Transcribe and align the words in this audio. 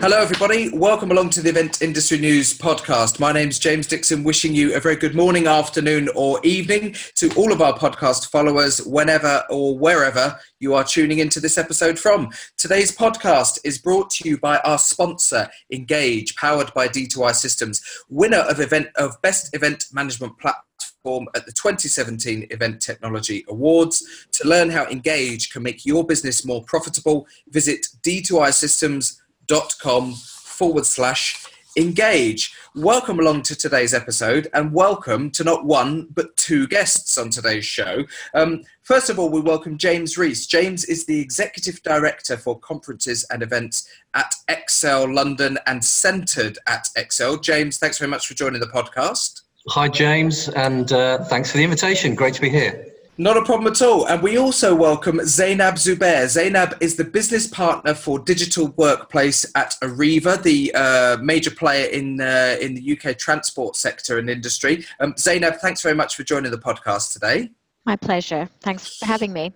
Hello, 0.00 0.16
everybody. 0.16 0.70
Welcome 0.70 1.10
along 1.10 1.30
to 1.30 1.42
the 1.42 1.48
Event 1.48 1.82
Industry 1.82 2.18
News 2.18 2.56
podcast. 2.56 3.18
My 3.18 3.32
name's 3.32 3.58
James 3.58 3.84
Dixon, 3.84 4.22
wishing 4.22 4.54
you 4.54 4.76
a 4.76 4.80
very 4.80 4.94
good 4.94 5.16
morning, 5.16 5.48
afternoon, 5.48 6.08
or 6.14 6.38
evening 6.44 6.94
to 7.16 7.34
all 7.34 7.52
of 7.52 7.60
our 7.60 7.76
podcast 7.76 8.30
followers, 8.30 8.80
whenever 8.86 9.42
or 9.50 9.76
wherever 9.76 10.38
you 10.60 10.72
are 10.72 10.84
tuning 10.84 11.18
into 11.18 11.40
this 11.40 11.58
episode 11.58 11.98
from. 11.98 12.30
Today's 12.56 12.96
podcast 12.96 13.58
is 13.64 13.78
brought 13.78 14.08
to 14.10 14.28
you 14.28 14.38
by 14.38 14.58
our 14.58 14.78
sponsor, 14.78 15.50
Engage, 15.72 16.36
powered 16.36 16.72
by 16.74 16.86
D2I 16.86 17.34
Systems, 17.34 17.82
winner 18.08 18.44
of 18.48 18.60
event 18.60 18.86
of 18.94 19.20
Best 19.20 19.52
Event 19.52 19.86
Management 19.92 20.38
Platform 20.38 21.26
at 21.34 21.44
the 21.44 21.52
2017 21.52 22.46
Event 22.50 22.80
Technology 22.80 23.44
Awards. 23.48 24.28
To 24.30 24.46
learn 24.46 24.70
how 24.70 24.86
Engage 24.86 25.50
can 25.50 25.64
make 25.64 25.84
your 25.84 26.06
business 26.06 26.46
more 26.46 26.62
profitable, 26.62 27.26
visit 27.48 27.88
d2isystems.com 28.02 29.24
forward 29.48 30.84
slash 30.84 31.46
engage. 31.74 32.54
Welcome 32.74 33.18
along 33.18 33.42
to 33.44 33.56
today's 33.56 33.94
episode 33.94 34.48
and 34.52 34.74
welcome 34.74 35.30
to 35.30 35.42
not 35.42 35.64
one 35.64 36.08
but 36.14 36.36
two 36.36 36.66
guests 36.68 37.16
on 37.16 37.30
today's 37.30 37.64
show. 37.64 38.04
Um, 38.34 38.64
first 38.82 39.08
of 39.08 39.18
all, 39.18 39.30
we 39.30 39.40
welcome 39.40 39.78
James 39.78 40.18
Rees. 40.18 40.46
James 40.46 40.84
is 40.84 41.06
the 41.06 41.18
Executive 41.20 41.82
Director 41.82 42.36
for 42.36 42.58
Conferences 42.58 43.24
and 43.30 43.42
Events 43.42 43.88
at 44.12 44.34
Excel 44.48 45.10
London 45.10 45.58
and 45.66 45.82
Centred 45.82 46.58
at 46.66 46.88
Excel. 46.96 47.38
James, 47.38 47.78
thanks 47.78 47.96
very 47.98 48.10
much 48.10 48.26
for 48.26 48.34
joining 48.34 48.60
the 48.60 48.66
podcast. 48.66 49.42
Hi, 49.68 49.88
James, 49.88 50.50
and 50.50 50.92
uh, 50.92 51.24
thanks 51.24 51.50
for 51.50 51.56
the 51.56 51.64
invitation. 51.64 52.14
Great 52.14 52.34
to 52.34 52.40
be 52.42 52.50
here. 52.50 52.84
Not 53.20 53.36
a 53.36 53.42
problem 53.42 53.72
at 53.72 53.82
all. 53.82 54.06
And 54.06 54.22
we 54.22 54.38
also 54.38 54.76
welcome 54.76 55.20
Zainab 55.24 55.74
Zubair. 55.74 56.28
Zainab 56.28 56.76
is 56.80 56.94
the 56.94 57.02
business 57.02 57.48
partner 57.48 57.92
for 57.92 58.20
digital 58.20 58.68
workplace 58.76 59.44
at 59.56 59.74
Arriva, 59.82 60.40
the 60.40 60.72
uh, 60.72 61.16
major 61.20 61.50
player 61.50 61.88
in, 61.88 62.20
uh, 62.20 62.56
in 62.60 62.74
the 62.74 62.96
UK 62.96 63.18
transport 63.18 63.74
sector 63.74 64.18
and 64.18 64.30
industry. 64.30 64.84
Um, 65.00 65.14
Zainab, 65.18 65.56
thanks 65.56 65.82
very 65.82 65.96
much 65.96 66.14
for 66.14 66.22
joining 66.22 66.52
the 66.52 66.58
podcast 66.58 67.12
today. 67.12 67.50
My 67.84 67.96
pleasure. 67.96 68.48
Thanks 68.60 68.98
for 68.98 69.06
having 69.06 69.32
me. 69.32 69.52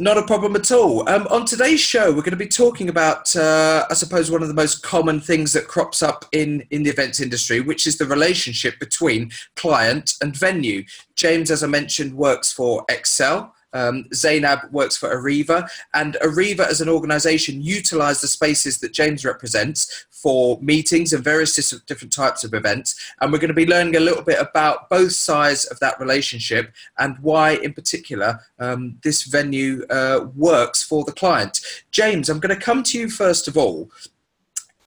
Not 0.00 0.16
a 0.16 0.22
problem 0.22 0.54
at 0.54 0.70
all. 0.70 1.08
Um, 1.08 1.26
on 1.28 1.44
today's 1.44 1.80
show, 1.80 2.10
we're 2.10 2.22
going 2.22 2.30
to 2.30 2.36
be 2.36 2.46
talking 2.46 2.88
about, 2.88 3.34
uh, 3.34 3.84
I 3.90 3.94
suppose, 3.94 4.30
one 4.30 4.42
of 4.42 4.48
the 4.48 4.54
most 4.54 4.84
common 4.84 5.20
things 5.20 5.52
that 5.54 5.66
crops 5.66 6.04
up 6.04 6.24
in, 6.30 6.64
in 6.70 6.84
the 6.84 6.90
events 6.90 7.18
industry, 7.18 7.60
which 7.60 7.84
is 7.84 7.98
the 7.98 8.06
relationship 8.06 8.78
between 8.78 9.32
client 9.56 10.14
and 10.22 10.36
venue. 10.36 10.84
James, 11.16 11.50
as 11.50 11.64
I 11.64 11.66
mentioned, 11.66 12.14
works 12.14 12.52
for 12.52 12.84
Excel. 12.88 13.52
Um, 13.72 14.06
Zainab 14.14 14.60
works 14.72 14.96
for 14.96 15.14
Arriva, 15.14 15.68
and 15.94 16.16
Arriva 16.22 16.60
as 16.60 16.80
an 16.80 16.88
organisation 16.88 17.60
utilise 17.60 18.20
the 18.20 18.28
spaces 18.28 18.78
that 18.78 18.92
James 18.92 19.24
represents 19.24 20.06
for 20.10 20.58
meetings 20.60 21.12
and 21.12 21.22
various 21.22 21.54
different 21.86 22.12
types 22.12 22.44
of 22.44 22.54
events. 22.54 22.94
And 23.20 23.32
we're 23.32 23.38
going 23.38 23.48
to 23.48 23.54
be 23.54 23.66
learning 23.66 23.96
a 23.96 24.00
little 24.00 24.22
bit 24.22 24.40
about 24.40 24.88
both 24.90 25.12
sides 25.12 25.64
of 25.66 25.78
that 25.80 26.00
relationship 26.00 26.72
and 26.98 27.16
why, 27.20 27.52
in 27.52 27.72
particular, 27.72 28.40
um, 28.58 28.98
this 29.02 29.22
venue 29.24 29.84
uh, 29.90 30.26
works 30.34 30.82
for 30.82 31.04
the 31.04 31.12
client. 31.12 31.60
James, 31.90 32.28
I'm 32.28 32.40
going 32.40 32.56
to 32.56 32.64
come 32.64 32.82
to 32.84 32.98
you 32.98 33.08
first 33.08 33.48
of 33.48 33.56
all 33.56 33.90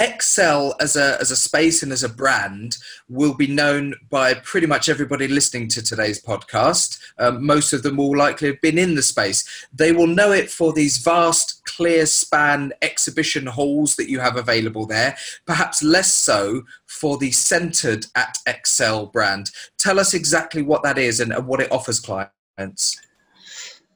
Excel 0.02 0.76
as 0.80 0.96
a, 0.96 1.20
as 1.22 1.30
a 1.30 1.36
space 1.36 1.84
and 1.84 1.92
as 1.92 2.02
a 2.02 2.10
brand 2.10 2.78
will 3.08 3.36
be 3.36 3.46
known 3.46 3.94
by 4.10 4.34
pretty 4.34 4.66
much 4.66 4.90
everybody 4.90 5.28
listening 5.28 5.68
to 5.68 5.82
today's 5.84 6.20
podcast. 6.20 7.00
Um, 7.20 7.46
most 7.46 7.72
of 7.72 7.84
them 7.84 7.98
will 7.98 8.18
likely 8.18 8.48
have 8.48 8.62
been 8.62 8.80
in 8.80 8.96
the 8.96 9.04
space. 9.04 9.68
They 9.72 9.92
will 9.92 10.08
know 10.08 10.32
it 10.32 10.50
for 10.50 10.74
these 10.74 10.98
vast, 10.98 11.64
clear 11.66 12.08
span 12.08 12.74
exhibition 12.82 13.46
halls 13.46 13.96
that 13.96 14.10
you 14.10 14.20
have 14.20 14.38
available 14.38 14.88
there, 14.88 15.16
perhaps 15.46 15.84
less 15.84 16.12
so 16.12 16.64
for 16.88 17.20
the 17.20 17.32
Centred 17.32 18.08
at 18.16 18.38
Excel 18.48 19.06
brand. 19.06 19.52
Tell 19.78 20.00
us 20.00 20.16
exactly 20.16 20.64
what 20.64 20.82
that 20.82 20.98
is 20.98 21.20
and, 21.20 21.32
and 21.32 21.46
what 21.46 21.60
it 21.60 21.72
offers 21.72 22.00
clients. 22.00 23.00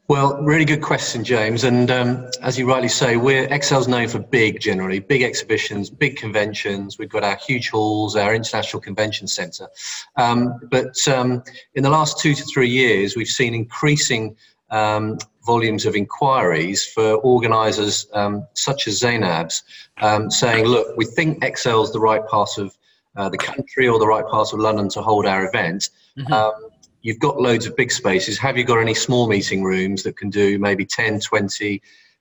Well, 0.07 0.39
really 0.43 0.65
good 0.65 0.83
question, 0.83 1.23
James. 1.23 1.63
And 1.63 1.89
um, 1.89 2.29
as 2.43 2.59
you 2.59 2.69
rightly 2.69 2.89
say, 2.89 3.17
we're 3.17 3.47
Excel's 3.47 3.87
known 3.87 4.07
for 4.07 4.19
big, 4.19 4.59
generally 4.59 4.99
big 4.99 5.23
exhibitions, 5.23 5.89
big 5.89 6.15
conventions. 6.15 6.99
We've 6.99 7.09
got 7.09 7.23
our 7.23 7.37
huge 7.37 7.69
halls, 7.69 8.15
our 8.15 8.35
international 8.35 8.81
convention 8.81 9.27
centre. 9.27 9.67
Um, 10.15 10.59
but 10.69 10.95
um, 11.07 11.41
in 11.73 11.81
the 11.81 11.89
last 11.89 12.19
two 12.19 12.35
to 12.35 12.43
three 12.43 12.69
years, 12.69 13.15
we've 13.15 13.27
seen 13.27 13.55
increasing 13.55 14.35
um, 14.69 15.17
volumes 15.43 15.87
of 15.87 15.95
inquiries 15.95 16.85
for 16.85 17.15
organisers 17.15 18.07
um, 18.13 18.45
such 18.53 18.87
as 18.87 18.99
Zainab's, 18.99 19.63
um, 20.01 20.29
saying, 20.29 20.65
"Look, 20.65 20.95
we 20.97 21.05
think 21.05 21.43
Excel's 21.43 21.91
the 21.91 21.99
right 21.99 22.25
part 22.27 22.59
of 22.59 22.77
uh, 23.15 23.29
the 23.29 23.37
country 23.39 23.87
or 23.87 23.97
the 23.97 24.07
right 24.07 24.25
part 24.27 24.53
of 24.53 24.59
London 24.59 24.87
to 24.89 25.01
hold 25.01 25.25
our 25.25 25.47
event." 25.47 25.89
Mm-hmm 26.15 26.65
you've 27.05 27.19
got 27.19 27.39
loads 27.39 27.67
of 27.67 27.75
big 27.75 27.91
spaces. 27.91 28.39
Have 28.39 28.57
you 28.57 28.63
got 28.63 28.79
any 28.79 28.95
small 28.95 29.27
meeting 29.27 29.63
rooms 29.63 30.01
that 30.03 30.17
can 30.17 30.31
do 30.31 30.57
maybe 30.57 30.85
10, 30.85 31.19
20, 31.19 31.79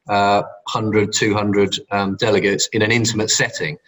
uh, 0.08 0.42
100, 0.72 1.10
200 1.10 1.78
um, 1.90 2.16
delegates 2.16 2.68
in 2.74 2.82
an 2.82 2.92
intimate 2.92 3.30
setting? 3.30 3.78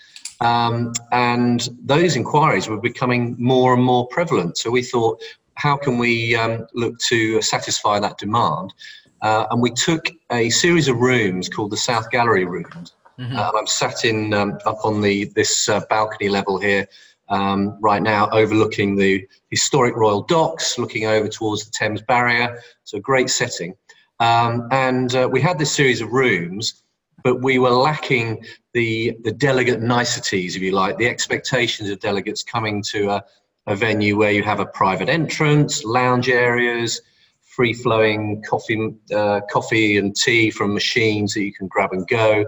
Um, 0.41 0.95
and 1.13 1.69
those 1.85 2.17
inquiries 2.17 2.67
were 2.67 2.81
becoming 2.81 3.37
more 3.39 3.75
and 3.75 3.85
more 3.85 4.09
prevalent. 4.09 4.57
So 4.57 4.71
we 4.71 4.83
thought, 4.83 5.23
how 5.57 5.77
can 5.77 5.99
we 5.99 6.35
um, 6.35 6.67
look 6.73 6.99
to 7.11 7.43
satisfy 7.43 8.01
that 8.01 8.17
demand? 8.17 8.73
Uh, 9.21 9.45
and 9.51 9.61
we 9.61 9.73
took 9.73 10.09
a 10.33 10.49
series 10.49 10.89
of 10.89 10.97
rooms 10.97 11.51
called 11.51 11.73
the 11.73 11.77
South 11.77 12.11
Gallery 12.11 12.47
rooms. 12.47 12.95
Mm-hmm. 13.19 13.37
Uh, 13.37 13.51
I'm 13.55 13.67
sat 13.67 14.07
in 14.07 14.33
um, 14.33 14.59
up 14.65 14.79
on 14.83 15.03
the 15.03 15.25
this 15.37 15.69
uh, 15.69 15.81
balcony 15.91 16.31
level 16.31 16.59
here 16.59 16.87
um, 17.29 17.79
right 17.81 18.03
now 18.03 18.29
overlooking 18.31 18.97
the 18.97 19.27
historic 19.51 19.97
Royal 19.97 20.23
Docks, 20.23 20.79
looking 20.79 21.07
over 21.07 21.29
towards 21.29 21.65
the 21.65 21.71
Thames 21.71 22.03
Barrier. 22.03 22.61
So, 22.85 22.99
a 22.99 23.01
great 23.01 23.31
setting. 23.31 23.75
Um, 24.21 24.69
and 24.71 25.15
uh, 25.15 25.29
we 25.31 25.41
had 25.41 25.59
this 25.59 25.73
series 25.73 26.01
of 26.01 26.11
rooms, 26.11 26.83
but 27.23 27.43
we 27.43 27.59
were 27.59 27.71
lacking 27.71 28.45
the, 28.73 29.17
the 29.25 29.33
delegate 29.33 29.81
niceties, 29.81 30.57
if 30.57 30.63
you 30.63 30.73
like, 30.73 30.97
the 30.97 31.09
expectations 31.09 31.91
of 31.91 32.01
delegates 32.01 32.43
coming 32.43 32.83
to 32.91 33.11
a, 33.11 33.25
a 33.67 33.75
venue 33.75 34.17
where 34.17 34.31
you 34.31 34.43
have 34.43 34.61
a 34.61 34.67
private 34.67 35.09
entrance, 35.09 35.85
lounge 35.85 36.29
areas, 36.29 37.01
free 37.43 37.73
flowing 37.73 38.43
coffee, 38.43 38.95
uh, 39.15 39.41
coffee 39.51 39.97
and 39.97 40.15
tea 40.15 40.51
from 40.51 40.73
machines 40.75 41.35
that 41.35 41.43
you 41.43 41.53
can 41.53 41.67
grab 41.67 41.93
and 41.93 42.07
go. 42.07 42.45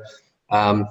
Um, 0.50 0.87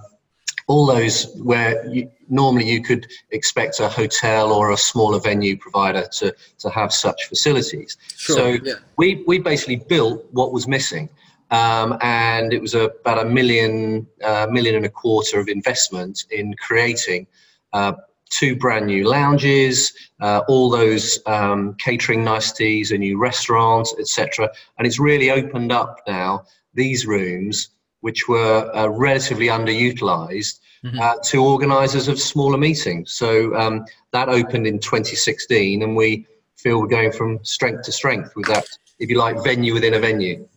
all 0.68 0.86
those 0.86 1.34
where 1.38 1.86
you, 1.88 2.12
normally 2.30 2.70
you 2.70 2.82
could 2.82 3.08
expect 3.32 3.80
a 3.80 3.88
hotel 3.88 4.52
or 4.52 4.72
a 4.72 4.78
smaller 4.78 5.20
venue 5.20 5.58
provider 5.58 6.06
to, 6.12 6.34
to 6.60 6.70
have 6.70 6.94
such 6.94 7.26
facilities. 7.26 7.98
Sure, 8.16 8.36
so 8.36 8.48
yeah. 8.64 8.74
we, 8.98 9.24
we 9.28 9.40
basically 9.40 9.78
built 9.78 10.26
what 10.32 10.52
was 10.52 10.68
missing. 10.68 11.10
Um, 11.50 11.98
and 12.02 12.52
it 12.52 12.62
was 12.62 12.76
a, 12.76 12.92
about 13.02 13.26
a 13.26 13.30
million, 13.30 14.06
uh, 14.22 14.48
million 14.52 14.76
and 14.76 14.86
a 14.86 14.90
quarter 14.90 15.40
of 15.40 15.48
investment 15.48 16.26
in 16.30 16.54
creating 16.56 17.28
uh, 17.72 17.94
two 18.30 18.58
brand 18.58 18.88
new 18.88 19.08
lounges, 19.08 19.94
uh, 20.20 20.42
all 20.50 20.70
those 20.70 21.20
um, 21.26 21.76
catering 21.76 22.26
niceties, 22.26 22.92
a 22.92 22.98
new 22.98 23.18
restaurant, 23.18 23.88
etc. 23.98 24.50
And 24.78 24.86
it's 24.86 25.00
really 25.00 25.32
opened 25.32 25.72
up 25.72 26.02
now 26.06 26.44
these 26.74 27.08
rooms 27.08 27.70
which 28.08 28.30
were 28.30 28.72
uh, 28.74 28.88
relatively 28.88 29.48
underutilized 29.48 30.62
mm-hmm. 30.82 30.98
uh, 30.98 31.16
to 31.26 31.44
organisers 31.44 32.08
of 32.08 32.18
smaller 32.18 32.58
meetings. 32.58 33.12
So 33.12 33.54
um, 33.54 33.84
that 34.12 34.30
opened 34.30 34.66
in 34.66 34.80
2016, 34.80 35.84
and 35.84 35.94
we 35.94 36.26
feel 36.56 36.80
we're 36.80 36.88
going 36.88 37.12
from 37.12 37.44
strength 37.44 37.84
to 37.84 37.92
strength 37.92 38.34
with 38.34 38.46
that, 38.46 38.66
if 39.00 39.10
you 39.10 39.18
like, 39.18 39.44
venue 39.44 39.74
within 39.74 39.94
a 39.94 40.00
venue. 40.00 40.48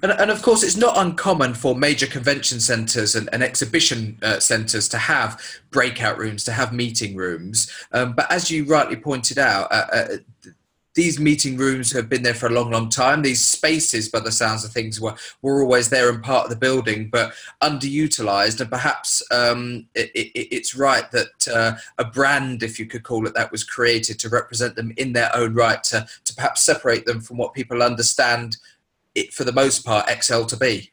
And, 0.00 0.12
and, 0.12 0.30
of 0.30 0.42
course, 0.42 0.62
it's 0.62 0.76
not 0.76 0.96
uncommon 0.96 1.54
for 1.54 1.74
major 1.74 2.06
convention 2.06 2.60
centres 2.60 3.16
and, 3.16 3.28
and, 3.32 3.42
exhibition 3.42 4.18
uh, 4.22 4.38
centres 4.38 4.88
to 4.90 4.98
have 4.98 5.42
breakout 5.72 6.18
rooms, 6.18 6.44
to 6.44 6.52
have 6.52 6.72
meeting 6.72 7.16
rooms. 7.16 7.68
Um, 7.92 8.12
but 8.12 8.30
as 8.30 8.48
you 8.48 8.64
rightly 8.64 8.96
pointed 8.96 9.38
out, 9.38 9.72
uh, 9.72 9.86
uh, 9.92 10.06
these 10.96 11.20
meeting 11.20 11.58
rooms 11.58 11.92
have 11.92 12.08
been 12.08 12.22
there 12.22 12.34
for 12.34 12.46
a 12.46 12.52
long, 12.52 12.70
long 12.70 12.88
time. 12.88 13.20
These 13.20 13.44
spaces, 13.44 14.08
by 14.08 14.20
the 14.20 14.32
sounds 14.32 14.64
of 14.64 14.72
things, 14.72 14.98
were, 14.98 15.14
were 15.42 15.62
always 15.62 15.90
there 15.90 16.08
and 16.08 16.22
part 16.22 16.44
of 16.44 16.50
the 16.50 16.56
building, 16.56 17.10
but 17.10 17.34
underutilized. 17.62 18.62
And 18.62 18.70
perhaps 18.70 19.22
um, 19.30 19.86
it, 19.94 20.10
it, 20.14 20.30
it's 20.34 20.74
right 20.74 21.08
that 21.12 21.48
uh, 21.54 21.76
a 21.98 22.04
brand, 22.06 22.62
if 22.62 22.78
you 22.80 22.86
could 22.86 23.02
call 23.02 23.26
it 23.26 23.34
that, 23.34 23.52
was 23.52 23.62
created 23.62 24.18
to 24.20 24.30
represent 24.30 24.74
them 24.74 24.90
in 24.96 25.12
their 25.12 25.30
own 25.36 25.54
right, 25.54 25.84
to, 25.84 26.06
to 26.24 26.34
perhaps 26.34 26.62
separate 26.62 27.04
them 27.04 27.20
from 27.20 27.36
what 27.36 27.52
people 27.52 27.82
understand 27.82 28.56
it, 29.14 29.34
for 29.34 29.44
the 29.44 29.52
most 29.52 29.84
part, 29.84 30.08
Excel 30.08 30.46
to 30.46 30.56
be. 30.56 30.90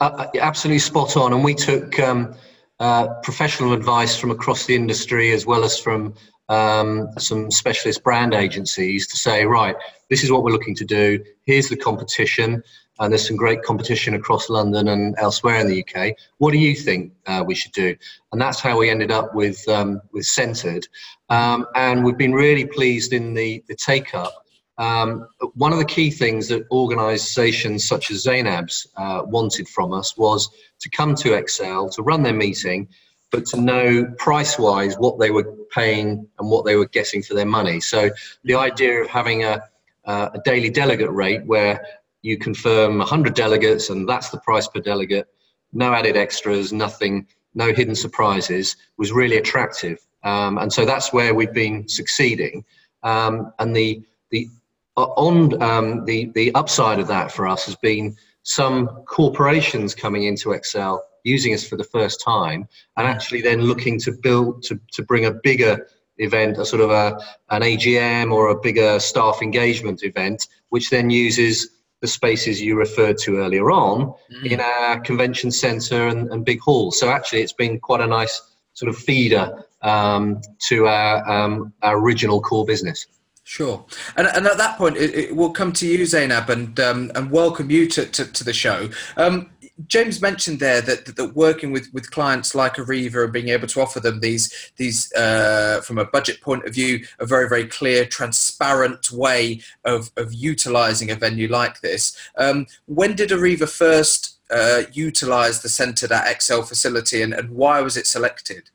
Uh, 0.00 0.26
absolutely 0.40 0.78
spot 0.78 1.18
on. 1.18 1.34
And 1.34 1.44
we 1.44 1.54
took 1.54 1.98
um, 2.00 2.34
uh, 2.80 3.08
professional 3.22 3.74
advice 3.74 4.18
from 4.18 4.30
across 4.30 4.64
the 4.64 4.74
industry 4.74 5.32
as 5.32 5.44
well 5.44 5.64
as 5.64 5.78
from 5.78 6.14
um, 6.48 7.08
some 7.18 7.50
specialist 7.50 8.02
brand 8.02 8.34
agencies 8.34 9.06
to 9.08 9.16
say, 9.16 9.44
right, 9.44 9.76
this 10.10 10.22
is 10.22 10.30
what 10.30 10.42
we're 10.42 10.52
looking 10.52 10.74
to 10.76 10.84
do. 10.84 11.22
Here's 11.44 11.68
the 11.68 11.76
competition, 11.76 12.62
and 12.98 13.12
there's 13.12 13.26
some 13.26 13.36
great 13.36 13.62
competition 13.62 14.14
across 14.14 14.48
London 14.48 14.88
and 14.88 15.14
elsewhere 15.18 15.60
in 15.60 15.68
the 15.68 15.84
UK. 15.84 16.14
What 16.38 16.52
do 16.52 16.58
you 16.58 16.74
think 16.74 17.12
uh, 17.26 17.42
we 17.46 17.54
should 17.54 17.72
do? 17.72 17.96
And 18.32 18.40
that's 18.40 18.60
how 18.60 18.78
we 18.78 18.90
ended 18.90 19.10
up 19.10 19.34
with 19.34 19.66
um, 19.68 20.00
with 20.12 20.24
Centred, 20.24 20.86
um, 21.28 21.66
and 21.74 22.04
we've 22.04 22.18
been 22.18 22.32
really 22.32 22.64
pleased 22.64 23.12
in 23.12 23.34
the 23.34 23.62
the 23.68 23.74
take 23.74 24.14
up. 24.14 24.42
Um, 24.78 25.26
one 25.54 25.72
of 25.72 25.78
the 25.78 25.86
key 25.86 26.10
things 26.10 26.48
that 26.48 26.66
organisations 26.70 27.88
such 27.88 28.10
as 28.10 28.24
Zainab's 28.24 28.86
uh, 28.96 29.22
wanted 29.24 29.68
from 29.68 29.94
us 29.94 30.16
was 30.18 30.50
to 30.80 30.90
come 30.90 31.14
to 31.16 31.32
Excel 31.32 31.88
to 31.90 32.02
run 32.02 32.22
their 32.22 32.34
meeting 32.34 32.88
but 33.30 33.46
to 33.46 33.60
know 33.60 34.06
price 34.18 34.58
wise 34.58 34.94
what 34.96 35.18
they 35.18 35.30
were 35.30 35.44
paying 35.74 36.26
and 36.38 36.50
what 36.50 36.64
they 36.64 36.76
were 36.76 36.86
getting 36.86 37.22
for 37.22 37.34
their 37.34 37.46
money. 37.46 37.80
So 37.80 38.10
the 38.44 38.54
idea 38.54 39.02
of 39.02 39.08
having 39.08 39.44
a, 39.44 39.62
uh, 40.04 40.30
a 40.34 40.38
daily 40.44 40.70
delegate 40.70 41.10
rate 41.10 41.44
where 41.44 41.84
you 42.22 42.38
confirm 42.38 42.98
100 42.98 43.34
delegates 43.34 43.90
and 43.90 44.08
that's 44.08 44.30
the 44.30 44.38
price 44.38 44.68
per 44.68 44.80
delegate, 44.80 45.26
no 45.72 45.92
added 45.92 46.16
extras, 46.16 46.72
nothing, 46.72 47.26
no 47.54 47.72
hidden 47.72 47.94
surprises 47.94 48.76
was 48.96 49.12
really 49.12 49.36
attractive. 49.36 49.98
Um, 50.22 50.58
and 50.58 50.72
so 50.72 50.84
that's 50.84 51.12
where 51.12 51.34
we've 51.34 51.52
been 51.52 51.88
succeeding. 51.88 52.64
Um, 53.02 53.52
and 53.58 53.74
the, 53.74 54.02
the, 54.30 54.48
uh, 54.96 55.04
on 55.16 55.62
um, 55.62 56.04
the, 56.04 56.30
the 56.34 56.54
upside 56.54 56.98
of 56.98 57.06
that 57.08 57.30
for 57.30 57.46
us 57.46 57.66
has 57.66 57.76
been 57.76 58.16
some 58.42 58.86
corporations 59.06 59.94
coming 59.94 60.24
into 60.24 60.52
Excel 60.52 61.04
using 61.26 61.52
us 61.52 61.66
for 61.66 61.76
the 61.76 61.84
first 61.84 62.22
time 62.24 62.68
and 62.96 63.06
actually 63.06 63.42
then 63.42 63.60
looking 63.60 63.98
to 63.98 64.12
build 64.12 64.62
to, 64.62 64.80
to 64.92 65.02
bring 65.02 65.26
a 65.26 65.32
bigger 65.32 65.86
event 66.18 66.56
a 66.56 66.64
sort 66.64 66.80
of 66.80 66.90
a 66.90 67.18
an 67.50 67.62
agm 67.62 68.32
or 68.32 68.48
a 68.48 68.60
bigger 68.60 68.98
staff 68.98 69.42
engagement 69.42 70.02
event 70.02 70.46
which 70.70 70.88
then 70.88 71.10
uses 71.10 71.68
the 72.00 72.06
spaces 72.06 72.60
you 72.60 72.76
referred 72.76 73.18
to 73.18 73.38
earlier 73.38 73.70
on 73.70 74.14
mm. 74.32 74.50
in 74.50 74.60
our 74.60 75.00
convention 75.00 75.50
center 75.50 76.06
and, 76.08 76.30
and 76.32 76.44
big 76.44 76.60
halls 76.60 76.98
so 76.98 77.10
actually 77.10 77.42
it's 77.42 77.52
been 77.52 77.78
quite 77.80 78.00
a 78.00 78.06
nice 78.06 78.40
sort 78.72 78.88
of 78.88 78.96
feeder 78.96 79.64
um, 79.82 80.40
to 80.68 80.86
our 80.86 81.28
um, 81.28 81.72
our 81.82 81.98
original 81.98 82.40
core 82.40 82.64
business 82.64 83.06
Sure, 83.48 83.86
and, 84.16 84.26
and 84.26 84.44
at 84.44 84.58
that 84.58 84.76
point, 84.76 84.96
it, 84.96 85.14
it 85.14 85.36
will 85.36 85.50
come 85.50 85.72
to 85.74 85.86
you, 85.86 86.04
Zainab, 86.04 86.50
and 86.50 86.80
um, 86.80 87.12
and 87.14 87.30
welcome 87.30 87.70
you 87.70 87.86
to, 87.90 88.04
to, 88.04 88.24
to 88.24 88.42
the 88.42 88.52
show. 88.52 88.90
Um, 89.16 89.50
James 89.86 90.22
mentioned 90.22 90.58
there 90.58 90.80
that, 90.80 91.04
that 91.16 91.36
working 91.36 91.70
with, 91.70 91.92
with 91.92 92.10
clients 92.10 92.54
like 92.54 92.76
Arriva 92.76 93.24
and 93.24 93.32
being 93.32 93.48
able 93.48 93.66
to 93.68 93.80
offer 93.80 94.00
them 94.00 94.20
these 94.20 94.72
these 94.76 95.12
uh, 95.12 95.82
from 95.84 95.98
a 95.98 96.04
budget 96.04 96.40
point 96.40 96.64
of 96.64 96.74
view 96.74 97.04
a 97.18 97.26
very 97.26 97.48
very 97.48 97.66
clear 97.66 98.06
transparent 98.06 99.10
way 99.12 99.60
of, 99.84 100.10
of 100.16 100.32
utilizing 100.32 101.10
a 101.10 101.14
venue 101.14 101.48
like 101.48 101.80
this. 101.80 102.16
Um, 102.38 102.66
when 102.86 103.14
did 103.14 103.30
Arriva 103.30 103.68
first 103.68 104.38
uh, 104.50 104.82
utilize 104.92 105.60
the 105.60 105.68
Centred 105.68 106.12
at 106.12 106.28
Excel 106.28 106.62
facility 106.62 107.20
and, 107.20 107.34
and 107.34 107.50
why 107.50 107.80
was 107.80 107.96
it 107.96 108.06
selected? 108.06 108.70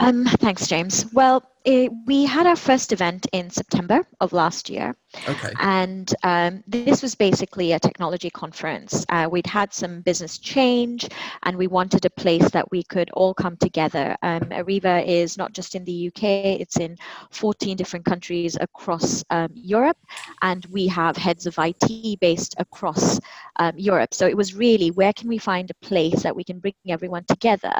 Um, 0.00 0.24
thanks, 0.24 0.66
James. 0.66 1.06
Well, 1.12 1.42
it, 1.64 1.90
we 2.06 2.24
had 2.24 2.46
our 2.46 2.56
first 2.56 2.92
event 2.92 3.26
in 3.32 3.48
September 3.48 4.06
of 4.20 4.34
last 4.34 4.68
year. 4.68 4.94
Okay. 5.26 5.50
And 5.60 6.12
um, 6.22 6.62
this 6.66 7.00
was 7.00 7.14
basically 7.14 7.72
a 7.72 7.78
technology 7.78 8.28
conference. 8.28 9.06
Uh, 9.08 9.28
we'd 9.30 9.46
had 9.46 9.72
some 9.72 10.02
business 10.02 10.36
change 10.38 11.08
and 11.44 11.56
we 11.56 11.66
wanted 11.66 12.04
a 12.04 12.10
place 12.10 12.50
that 12.50 12.70
we 12.70 12.82
could 12.82 13.10
all 13.12 13.32
come 13.32 13.56
together. 13.56 14.14
Um, 14.22 14.40
Arriva 14.40 15.06
is 15.06 15.38
not 15.38 15.54
just 15.54 15.74
in 15.74 15.84
the 15.84 16.08
UK, 16.08 16.22
it's 16.60 16.78
in 16.78 16.98
14 17.30 17.76
different 17.76 18.04
countries 18.04 18.58
across 18.60 19.24
um, 19.30 19.48
Europe. 19.54 19.98
And 20.42 20.66
we 20.66 20.86
have 20.88 21.16
heads 21.16 21.46
of 21.46 21.54
IT 21.58 22.20
based 22.20 22.56
across 22.58 23.18
um, 23.56 23.72
Europe. 23.76 24.12
So 24.12 24.26
it 24.26 24.36
was 24.36 24.54
really 24.54 24.90
where 24.90 25.14
can 25.14 25.28
we 25.28 25.38
find 25.38 25.70
a 25.70 25.86
place 25.86 26.24
that 26.24 26.36
we 26.36 26.44
can 26.44 26.58
bring 26.58 26.74
everyone 26.88 27.24
together? 27.24 27.72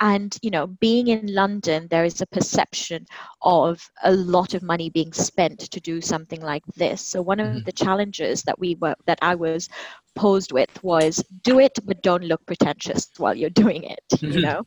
And 0.00 0.36
you 0.42 0.50
know 0.50 0.66
being 0.66 1.08
in 1.08 1.34
london 1.34 1.88
there 1.90 2.04
is 2.04 2.20
a 2.20 2.26
perception 2.26 3.06
of 3.42 3.90
a 4.04 4.12
lot 4.12 4.54
of 4.54 4.62
money 4.62 4.90
being 4.90 5.12
spent 5.12 5.58
to 5.58 5.80
do 5.80 6.00
something 6.00 6.40
like 6.40 6.64
this 6.76 7.00
so 7.00 7.22
one 7.22 7.40
of 7.40 7.48
mm-hmm. 7.48 7.64
the 7.64 7.72
challenges 7.72 8.42
that 8.42 8.58
we 8.58 8.76
were 8.80 8.94
that 9.06 9.18
i 9.22 9.34
was 9.34 9.68
posed 10.14 10.52
with 10.52 10.82
was 10.82 11.22
do 11.42 11.58
it 11.60 11.78
but 11.84 12.02
don't 12.02 12.24
look 12.24 12.44
pretentious 12.46 13.10
while 13.18 13.34
you're 13.34 13.50
doing 13.50 13.84
it 13.84 14.22
you 14.22 14.40
know 14.46 14.62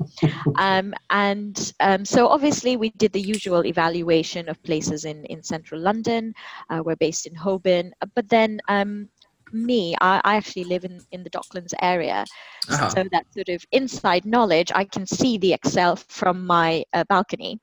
um, 0.58 0.94
and 1.10 1.74
um, 1.80 2.06
so 2.06 2.28
obviously 2.28 2.78
we 2.78 2.90
did 2.92 3.12
the 3.14 3.22
usual 3.22 3.66
evaluation 3.66 4.48
of 4.48 4.62
places 4.64 5.06
in 5.06 5.26
in 5.26 5.42
central 5.44 5.82
london 5.82 6.34
uh, 6.70 6.82
we're 6.86 6.96
based 6.96 7.26
in 7.26 7.36
holborn 7.36 7.92
but 8.16 8.30
then 8.30 8.60
um, 8.68 9.10
me, 9.54 9.96
I, 10.02 10.22
I, 10.24 10.36
actually 10.36 10.66
live 10.66 10.86
in, 10.86 11.00
in 11.12 11.24
the 11.24 11.30
Docklands 11.30 11.74
area. 11.82 12.26
Uh-huh. 12.70 12.90
So 12.90 13.04
that 13.12 13.26
sort 13.34 13.50
of 13.50 13.64
inside 13.72 14.26
knowledge, 14.26 14.72
I 14.74 14.84
can 14.86 15.06
see 15.06 15.38
the 15.38 15.54
Excel 15.54 15.96
from 15.96 16.46
my 16.46 16.84
uh, 16.94 17.04
balcony. 17.10 17.60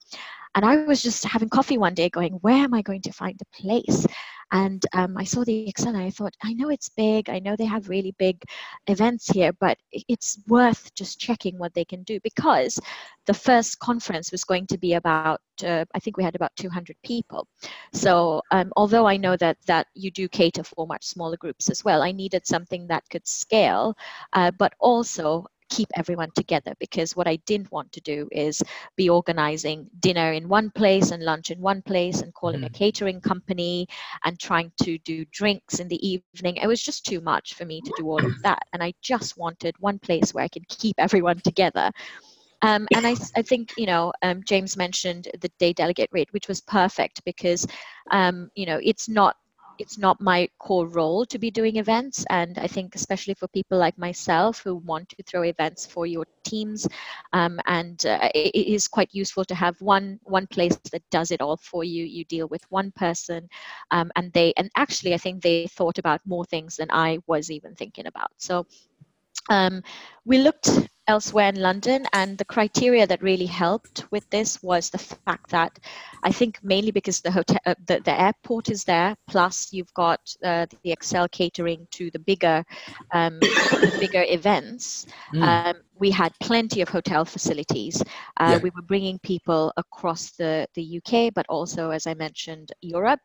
And 0.55 0.65
I 0.65 0.85
was 0.87 1.03
just 1.03 1.25
having 1.25 1.51
coffee 1.51 1.77
one 1.77 1.95
day 1.95 2.09
going, 2.09 2.35
where 2.35 2.65
am 2.65 2.73
I 2.73 2.83
going 2.83 3.03
to 3.03 3.13
find 3.13 3.39
a 3.41 3.63
place? 3.63 4.07
And 4.53 4.85
um, 4.93 5.17
I 5.17 5.25
saw 5.25 5.45
the 5.45 5.69
Excel 5.69 5.95
and 5.95 6.03
I 6.03 6.11
thought, 6.11 6.35
I 6.43 6.53
know 6.53 6.69
it's 6.69 6.89
big. 6.89 7.29
I 7.29 7.39
know 7.41 7.57
they 7.57 7.65
have 7.65 7.89
really 7.89 8.15
big 8.19 8.43
events 8.87 9.29
here, 9.29 9.53
but 9.53 9.77
it's 9.91 10.39
worth 10.47 10.95
just 10.95 11.19
checking 11.19 11.59
what 11.59 11.75
they 11.75 11.85
can 11.85 12.03
do 12.05 12.21
because 12.23 12.79
the 13.27 13.35
first 13.35 13.79
conference 13.81 14.31
was 14.31 14.45
going 14.45 14.67
to 14.69 14.79
be 14.79 14.95
about, 14.95 15.41
uh, 15.65 15.85
I 15.95 15.99
think 15.99 16.17
we 16.17 16.25
had 16.25 16.37
about 16.37 16.55
200 16.57 16.97
people. 17.03 17.49
So 17.93 18.41
um, 18.53 18.73
although 18.77 19.07
I 19.07 19.17
know 19.17 19.37
that, 19.37 19.57
that 19.67 19.89
you 19.95 20.11
do 20.11 20.29
cater 20.29 20.63
for 20.63 20.87
much 20.87 21.05
smaller 21.05 21.37
groups 21.37 21.69
as 21.69 21.85
well, 21.85 22.03
I 22.03 22.13
needed 22.13 22.47
something 22.47 22.87
that 22.87 23.09
could 23.11 23.27
scale, 23.27 23.97
uh, 24.33 24.53
but 24.53 24.75
also 24.79 25.47
keep 25.69 25.89
everyone 25.97 26.31
together 26.35 26.75
because 26.79 27.17
what 27.17 27.27
I 27.27 27.37
didn't 27.47 27.73
want 27.73 27.93
to 27.93 28.01
do 28.01 28.29
is 28.33 28.63
be 28.97 29.09
organizing 29.09 29.89
dinner 30.01 30.33
in 30.33 30.49
one 30.49 30.71
place 30.71 31.11
and 31.11 31.23
lunch 31.23 31.51
in 31.51 31.61
one 31.61 31.83
place 31.83 32.23
and 32.23 32.33
calling 32.35 32.61
mm. 32.61 32.67
a 32.67 32.71
catering 32.71 33.21
company 33.21 33.87
and 34.25 34.39
trying 34.39 34.73
to 34.83 34.99
do 34.99 35.25
drinks 35.27 35.81
in 35.81 35.89
the 35.89 36.07
evening. 36.07 36.57
It 36.57 36.67
was 36.67 36.83
just 36.83 37.05
too 37.05 37.21
much 37.21 37.55
for 37.55 37.65
me 37.65 37.81
to 37.81 37.93
do 37.97 38.09
all 38.09 38.25
of 38.25 38.33
that. 38.43 38.63
And 38.73 38.83
I 38.83 38.95
just 39.03 39.37
wanted 39.37 39.75
one 39.79 39.99
place 39.99 40.33
where 40.33 40.45
I 40.45 40.49
could 40.49 40.67
keep 40.69 40.97
everyone 40.99 41.41
together. 41.41 41.91
Um, 42.63 42.89
and 42.95 43.07
I, 43.07 43.15
I 43.37 43.43
think, 43.43 43.73
you 43.77 43.87
know, 43.87 44.13
um, 44.23 44.43
James 44.45 44.77
mentioned 44.77 45.29
the 45.41 45.51
day 45.59 45.73
delegate 45.73 46.09
rate, 46.13 46.33
which 46.33 46.49
was 46.49 46.61
perfect 46.63 47.23
because, 47.25 47.67
um, 48.11 48.51
you 48.55 48.67
know, 48.67 48.81
it's 48.83 49.09
not 49.09 49.37
it's 49.79 49.99
not 49.99 50.21
my 50.21 50.49
core 50.59 50.87
role 50.89 51.25
to 51.27 51.39
be 51.39 51.51
doing 51.51 51.77
events. 51.77 52.25
And 52.31 52.59
i 52.59 52.67
think 52.67 52.95
especially 52.95 53.35
for 53.35 53.49
people 53.49 53.79
like 53.79 53.99
myself 53.99 54.61
who 54.63 54.77
want 54.77 55.09
to 55.11 55.23
throw 55.23 55.43
events 55.43 55.87
for 55.87 56.07
your 56.07 56.25
teams 56.45 56.87
um, 57.33 57.61
and 57.67 58.07
uh, 58.07 58.29
it 58.35 58.67
is 58.67 58.89
quite 58.89 59.11
useful 59.13 59.45
to 59.45 59.55
have 59.55 59.81
one 59.81 60.19
one 60.25 60.47
place 60.47 60.77
that 60.93 61.03
does 61.11 61.31
it 61.31 61.41
all 61.41 61.57
for 61.57 61.85
you. 61.85 62.05
You 62.05 62.25
deal 62.25 62.49
with 62.49 62.65
one 62.71 62.93
person 62.93 63.49
um, 63.91 64.11
and 64.17 64.33
they 64.33 64.53
and 64.57 64.71
actually 64.77 65.15
i 65.15 65.19
think 65.19 65.43
they 65.43 65.67
thought 65.69 65.99
about 65.99 66.21
more 66.25 66.45
things 66.45 66.77
than 66.77 66.89
i 66.91 67.19
was 67.27 67.51
even 67.51 67.75
thinking 67.75 68.07
about. 68.07 68.31
So 68.39 68.67
um, 69.49 69.83
we 70.25 70.39
looked 70.39 70.71
elsewhere 71.09 71.49
in 71.49 71.61
London, 71.61 72.07
and 72.13 72.37
the 72.39 72.45
criteria 72.45 73.07
that 73.07 73.23
really 73.23 73.47
helped 73.47 74.05
with 74.11 74.29
this 74.31 74.63
was 74.63 74.91
the 74.91 74.99
fact 74.99 75.51
that 75.51 75.79
I 76.23 76.33
think 76.33 76.59
mainly 76.63 76.91
because 76.91 77.21
the 77.21 77.31
hotel, 77.31 77.59
uh, 77.67 77.75
the, 77.87 78.01
the 78.01 78.21
airport 78.21 78.69
is 78.69 78.85
there, 78.85 79.17
plus 79.29 79.73
you've 79.73 79.93
got 79.95 80.21
uh, 80.45 80.67
the 80.83 80.93
Excel 80.93 81.29
catering 81.29 81.87
to 81.93 82.11
the 82.11 82.19
bigger, 82.19 82.65
um, 83.13 83.39
the 83.41 83.97
bigger 84.01 84.25
events. 84.27 85.07
Mm. 85.35 85.43
Um, 85.43 85.77
we 85.99 86.11
had 86.11 86.33
plenty 86.41 86.81
of 86.81 86.89
hotel 86.89 87.25
facilities. 87.25 88.03
Uh, 88.39 88.53
yeah. 88.53 88.59
We 88.59 88.71
were 88.71 88.83
bringing 88.83 89.19
people 89.21 89.73
across 89.77 90.33
the, 90.33 90.67
the 90.75 91.01
UK, 91.01 91.33
but 91.35 91.47
also, 91.49 91.91
as 91.91 92.07
I 92.07 92.15
mentioned, 92.15 92.73
Europe. 92.81 93.21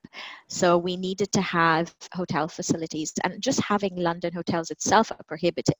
So 0.48 0.78
we 0.78 0.96
needed 0.96 1.32
to 1.34 1.42
have 1.42 1.94
hotel 2.14 2.48
facilities, 2.48 3.14
and 3.24 3.42
just 3.42 3.62
having 3.62 3.96
London 3.96 4.34
hotels 4.34 4.72
itself 4.72 5.12
are 5.12 5.24
prohibitive. 5.28 5.76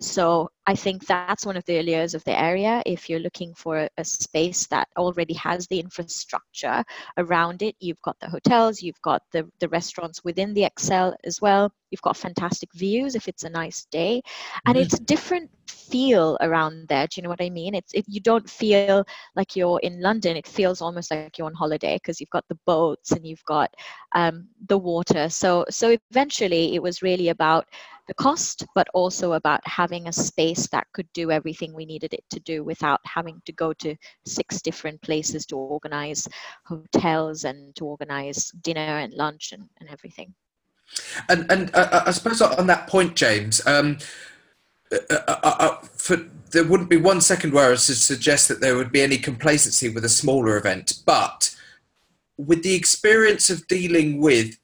So 0.00 0.50
I 0.66 0.74
think 0.74 1.06
that's 1.06 1.46
one 1.46 1.56
of 1.56 1.64
the 1.64 1.78
allures 1.78 2.14
of 2.14 2.24
the 2.24 2.38
area. 2.38 2.82
If 2.86 3.08
you're 3.08 3.20
looking 3.20 3.54
for 3.54 3.78
a, 3.78 3.88
a 3.96 4.04
space 4.04 4.66
that 4.68 4.88
already 4.96 5.34
has 5.34 5.66
the 5.66 5.80
infrastructure 5.80 6.84
around 7.16 7.62
it, 7.62 7.74
you've 7.80 8.02
got 8.02 8.18
the 8.20 8.28
hotels, 8.28 8.82
you've 8.82 9.00
got 9.02 9.22
the, 9.32 9.48
the 9.60 9.68
restaurants 9.68 10.22
within 10.24 10.54
the 10.54 10.64
Excel 10.64 11.16
as 11.24 11.40
well. 11.40 11.72
You've 11.90 12.02
got 12.02 12.16
fantastic 12.16 12.72
views 12.74 13.14
if 13.14 13.28
it's 13.28 13.44
a 13.44 13.50
nice 13.50 13.86
day, 13.90 14.22
and 14.66 14.76
mm-hmm. 14.76 14.82
it's 14.82 14.98
different 14.98 15.50
feel 15.68 16.36
around 16.40 16.88
there. 16.88 17.06
Do 17.06 17.14
you 17.16 17.22
know 17.22 17.28
what 17.30 17.42
I 17.42 17.50
mean? 17.50 17.74
It's 17.74 17.92
if 17.94 18.04
you 18.08 18.20
don't 18.20 18.48
feel 18.48 19.04
like 19.36 19.56
you're 19.56 19.80
in 19.80 20.00
London, 20.00 20.36
it 20.36 20.46
feels 20.46 20.80
almost 20.82 21.10
like 21.10 21.38
you're 21.38 21.46
on 21.46 21.54
holiday 21.54 21.96
because 21.96 22.20
you've 22.20 22.30
got 22.30 22.44
the 22.48 22.58
boats 22.66 23.12
and 23.12 23.26
you've 23.26 23.44
got 23.44 23.74
um, 24.14 24.48
the 24.68 24.78
water. 24.78 25.28
So 25.28 25.64
so 25.70 25.96
eventually, 26.10 26.74
it 26.74 26.82
was 26.82 27.02
really 27.02 27.28
about 27.28 27.66
the 28.06 28.14
cost, 28.14 28.66
but 28.74 28.88
also 28.94 29.34
about 29.34 29.60
having 29.66 30.08
a 30.08 30.12
space 30.12 30.66
that 30.68 30.86
could 30.94 31.08
do 31.12 31.30
everything 31.30 31.74
we 31.74 31.84
needed 31.84 32.14
it 32.14 32.24
to 32.30 32.40
do 32.40 32.64
without 32.64 33.00
having 33.04 33.40
to 33.44 33.52
go 33.52 33.72
to 33.74 33.94
six 34.26 34.62
different 34.62 35.00
places 35.02 35.44
to 35.46 35.56
organize 35.56 36.26
hotels 36.64 37.44
and 37.44 37.76
to 37.76 37.84
organize 37.84 38.50
dinner 38.62 38.98
and 38.98 39.12
lunch 39.12 39.52
and, 39.52 39.68
and 39.80 39.90
everything. 39.90 40.34
And 41.28 41.50
and 41.50 41.74
uh, 41.74 42.04
I 42.06 42.10
suppose 42.10 42.40
on 42.40 42.66
that 42.66 42.86
point, 42.86 43.16
James, 43.16 43.64
um, 43.66 43.98
uh, 44.92 44.96
uh, 45.10 45.22
uh, 45.28 45.56
uh 45.58 45.76
for, 45.96 46.16
there 46.50 46.64
wouldn't 46.64 46.90
be 46.90 46.96
one 46.96 47.20
second 47.20 47.52
where 47.52 47.66
I 47.66 47.70
would 47.70 47.80
suggest 47.80 48.48
that 48.48 48.60
there 48.60 48.76
would 48.76 48.92
be 48.92 49.02
any 49.02 49.18
complacency 49.18 49.88
with 49.88 50.04
a 50.04 50.08
smaller 50.08 50.56
event, 50.56 51.02
but 51.04 51.54
with 52.36 52.62
the 52.62 52.74
experience 52.74 53.50
of 53.50 53.66
dealing 53.66 54.20
with 54.20 54.58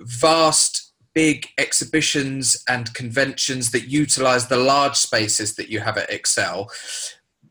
vast 0.00 0.92
big 1.14 1.48
exhibitions 1.58 2.62
and 2.68 2.94
conventions 2.94 3.70
that 3.72 3.88
utilize 3.88 4.46
the 4.46 4.56
large 4.56 4.96
spaces 4.96 5.54
that 5.56 5.68
you 5.68 5.80
have 5.80 5.98
at 5.98 6.10
Excel. 6.10 6.70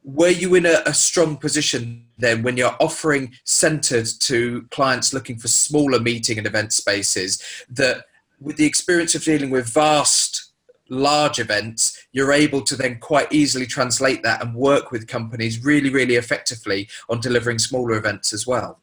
Were 0.08 0.30
you 0.30 0.56
in 0.56 0.66
a, 0.66 0.82
a 0.86 0.94
strong 0.94 1.36
position 1.36 2.06
then 2.18 2.42
when 2.42 2.56
you're 2.56 2.76
offering 2.80 3.34
Centred 3.44 4.08
to 4.22 4.66
clients 4.72 5.14
looking 5.14 5.38
for 5.38 5.50
smaller 5.50 6.00
meeting 6.00 6.38
and 6.38 6.48
event 6.48 6.72
spaces 6.72 7.44
that 7.70 8.06
with 8.40 8.56
the 8.56 8.66
experience 8.66 9.16
of 9.16 9.24
dealing 9.24 9.50
with 9.50 9.68
vast 9.68 10.54
large 10.90 11.40
events, 11.40 12.08
you're 12.14 12.32
able 12.32 12.62
to 12.62 12.78
then 12.78 13.00
quite 13.00 13.32
easily 13.34 13.66
translate 13.66 14.24
that 14.24 14.42
and 14.42 14.56
work 14.56 14.92
with 14.92 15.08
companies 15.08 15.66
really, 15.66 15.90
really 15.90 16.16
effectively 16.16 16.88
on 17.10 17.20
delivering 17.20 17.60
smaller 17.60 17.98
events 17.98 18.32
as 18.32 18.48
well. 18.48 18.80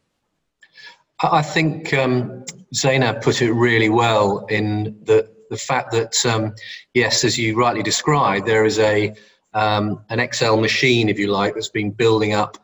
I 1.22 1.40
think 1.40 1.94
um, 1.94 2.44
Zainab 2.74 3.22
put 3.22 3.40
it 3.40 3.52
really 3.54 3.88
well 3.88 4.44
in 4.50 4.98
the, 5.04 5.30
the 5.48 5.56
fact 5.56 5.90
that, 5.92 6.26
um, 6.26 6.54
yes, 6.92 7.24
as 7.24 7.38
you 7.38 7.56
rightly 7.56 7.82
described, 7.82 8.46
there 8.46 8.66
is 8.66 8.78
a 8.78 9.14
um, 9.54 10.04
an 10.10 10.20
Excel 10.20 10.56
machine, 10.56 11.08
if 11.08 11.18
you 11.18 11.28
like, 11.28 11.54
that's 11.54 11.68
been 11.68 11.90
building 11.90 12.34
up 12.34 12.58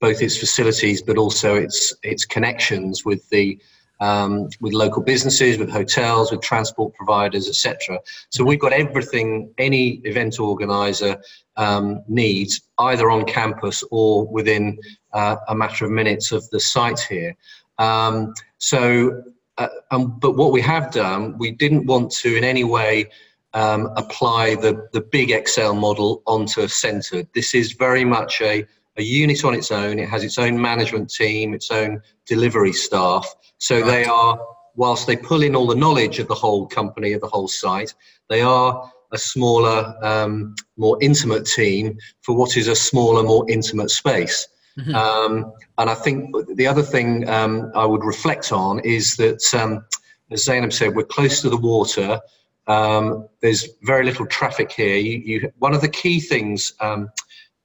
both 0.00 0.20
its 0.20 0.36
facilities 0.36 1.00
but 1.00 1.16
also 1.16 1.54
its 1.54 1.94
its 2.02 2.26
connections 2.26 3.04
with 3.04 3.26
the 3.30 3.58
um, 4.00 4.48
with 4.60 4.72
local 4.72 5.00
businesses, 5.00 5.58
with 5.58 5.70
hotels, 5.70 6.32
with 6.32 6.40
transport 6.40 6.92
providers, 6.94 7.48
etc. 7.48 8.00
So 8.30 8.42
we've 8.44 8.58
got 8.58 8.72
everything 8.72 9.54
any 9.58 10.00
event 10.04 10.40
organizer 10.40 11.22
um, 11.56 12.02
needs, 12.08 12.62
either 12.78 13.12
on 13.12 13.24
campus 13.24 13.84
or 13.92 14.26
within 14.26 14.76
uh, 15.12 15.36
a 15.46 15.54
matter 15.54 15.84
of 15.84 15.92
minutes 15.92 16.32
of 16.32 16.50
the 16.50 16.58
site 16.58 16.98
here. 16.98 17.36
Um, 17.78 18.34
so, 18.58 19.22
uh, 19.58 19.68
um, 19.92 20.18
but 20.18 20.36
what 20.36 20.50
we 20.50 20.60
have 20.62 20.90
done, 20.90 21.38
we 21.38 21.52
didn't 21.52 21.86
want 21.86 22.10
to 22.22 22.36
in 22.36 22.42
any 22.42 22.64
way 22.64 23.08
um, 23.54 23.90
apply 23.96 24.54
the, 24.56 24.88
the 24.92 25.00
big 25.00 25.30
Excel 25.30 25.74
model 25.74 26.22
onto 26.26 26.62
a 26.62 26.68
center. 26.68 27.24
This 27.34 27.54
is 27.54 27.72
very 27.72 28.04
much 28.04 28.40
a, 28.40 28.66
a 28.96 29.02
unit 29.02 29.44
on 29.44 29.54
its 29.54 29.70
own. 29.70 29.98
It 29.98 30.08
has 30.08 30.24
its 30.24 30.38
own 30.38 30.60
management 30.60 31.10
team, 31.10 31.54
its 31.54 31.70
own 31.70 32.00
delivery 32.26 32.72
staff. 32.72 33.26
So 33.58 33.80
right. 33.80 33.86
they 33.86 34.04
are, 34.04 34.38
whilst 34.74 35.06
they 35.06 35.16
pull 35.16 35.42
in 35.42 35.54
all 35.54 35.66
the 35.66 35.74
knowledge 35.74 36.18
of 36.18 36.28
the 36.28 36.34
whole 36.34 36.66
company, 36.66 37.12
of 37.12 37.20
the 37.20 37.28
whole 37.28 37.48
site, 37.48 37.94
they 38.28 38.40
are 38.40 38.90
a 39.12 39.18
smaller, 39.18 39.94
um, 40.02 40.54
more 40.76 40.96
intimate 41.02 41.44
team 41.44 41.98
for 42.22 42.34
what 42.34 42.56
is 42.56 42.68
a 42.68 42.74
smaller, 42.74 43.22
more 43.22 43.44
intimate 43.50 43.90
space. 43.90 44.48
Mm-hmm. 44.78 44.94
Um, 44.94 45.52
and 45.76 45.90
I 45.90 45.94
think 45.94 46.34
the 46.54 46.66
other 46.66 46.82
thing 46.82 47.28
um, 47.28 47.70
I 47.74 47.84
would 47.84 48.04
reflect 48.04 48.52
on 48.52 48.80
is 48.80 49.16
that, 49.16 49.42
um, 49.52 49.84
as 50.30 50.44
Zainab 50.44 50.72
said, 50.72 50.94
we're 50.94 51.04
close 51.04 51.42
to 51.42 51.50
the 51.50 51.58
water. 51.58 52.18
Um, 52.66 53.28
there's 53.40 53.68
very 53.82 54.04
little 54.04 54.26
traffic 54.26 54.70
here. 54.72 54.96
You, 54.96 55.18
you, 55.24 55.52
one 55.58 55.74
of 55.74 55.80
the 55.80 55.88
key 55.88 56.20
things 56.20 56.72
um, 56.80 57.10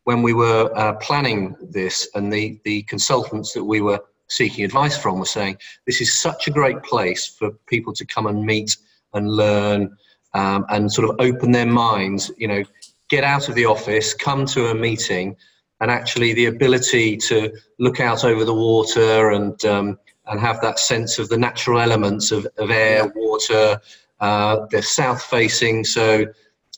when 0.06 0.22
we 0.22 0.34
were 0.34 0.72
uh, 0.76 0.94
planning 0.96 1.56
this, 1.62 2.08
and 2.16 2.32
the, 2.32 2.60
the 2.64 2.84
consultants 2.84 3.54
that 3.54 3.64
we 3.64 3.82
were 3.82 4.00
seeking 4.30 4.66
advice 4.66 4.98
from 4.98 5.20
were 5.20 5.26
saying, 5.26 5.58
this 5.86 6.02
is 6.02 6.20
such 6.20 6.48
a 6.48 6.52
great 6.52 6.82
place 6.84 7.28
for 7.28 7.52
people 7.68 7.94
to 7.94 8.06
come 8.06 8.28
and 8.28 8.44
meet 8.44 8.76
and 9.14 9.30
learn 9.30 9.96
um, 10.34 10.66
and 10.70 10.92
sort 10.92 11.10
of 11.10 11.16
open 11.20 11.52
their 11.52 11.66
minds, 11.66 12.32
you 12.38 12.48
know, 12.48 12.64
get 13.10 13.24
out 13.24 13.50
of 13.50 13.56
the 13.56 13.66
office, 13.66 14.14
come 14.14 14.46
to 14.46 14.68
a 14.68 14.76
meeting 14.76 15.36
and 15.80 15.92
actually 15.92 16.34
the 16.34 16.46
ability 16.46 17.18
to 17.18 17.52
look 17.80 18.00
out 18.00 18.26
over 18.26 18.44
the 18.44 18.54
water 18.54 19.32
and 19.32 19.64
um, 19.66 19.98
and 20.30 20.40
have 20.40 20.60
that 20.62 20.78
sense 20.78 21.20
of 21.20 21.30
the 21.30 21.38
natural 21.38 21.80
elements 21.80 22.32
of, 22.32 22.46
of 22.58 22.70
air, 22.70 23.12
water. 23.16 23.80
Uh, 24.20 24.66
they're 24.72 24.82
south 24.82 25.24
facing, 25.24 25.84
so 25.84 26.26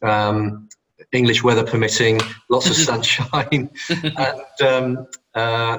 um, 0.01 0.69
English 1.11 1.43
weather 1.43 1.63
permitting, 1.63 2.19
lots 2.49 2.69
of 2.69 2.75
sunshine, 2.89 3.69
and 3.89 4.61
um, 4.61 5.07
uh, 5.35 5.77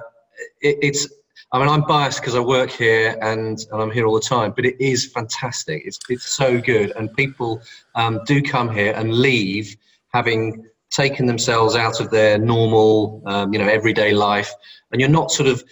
it, 0.61 0.79
it's. 0.83 1.09
I 1.53 1.59
mean, 1.59 1.69
I'm 1.69 1.83
biased 1.83 2.21
because 2.21 2.37
I 2.37 2.41
work 2.41 2.71
here 2.71 3.19
and, 3.21 3.59
and 3.73 3.83
I'm 3.83 3.91
here 3.91 4.07
all 4.07 4.15
the 4.15 4.21
time, 4.21 4.53
but 4.55 4.65
it 4.65 4.81
is 4.81 5.07
fantastic. 5.07 5.83
It's 5.85 5.99
it's 6.09 6.27
so 6.27 6.61
good, 6.61 6.93
and 6.97 7.13
people 7.17 7.61
um, 7.97 8.21
do 8.25 8.41
come 8.41 8.73
here 8.73 8.93
and 8.95 9.13
leave 9.13 9.77
having 10.13 10.65
taken 10.91 11.27
themselves 11.27 11.77
out 11.77 12.01
of 12.01 12.11
their 12.11 12.39
normal, 12.39 13.23
um, 13.27 13.53
you 13.53 13.59
know, 13.59 13.69
everyday 13.69 14.13
life, 14.13 14.53
and 14.93 15.01
you're 15.01 15.11
not 15.11 15.31
sort 15.31 15.49
of 15.49 15.65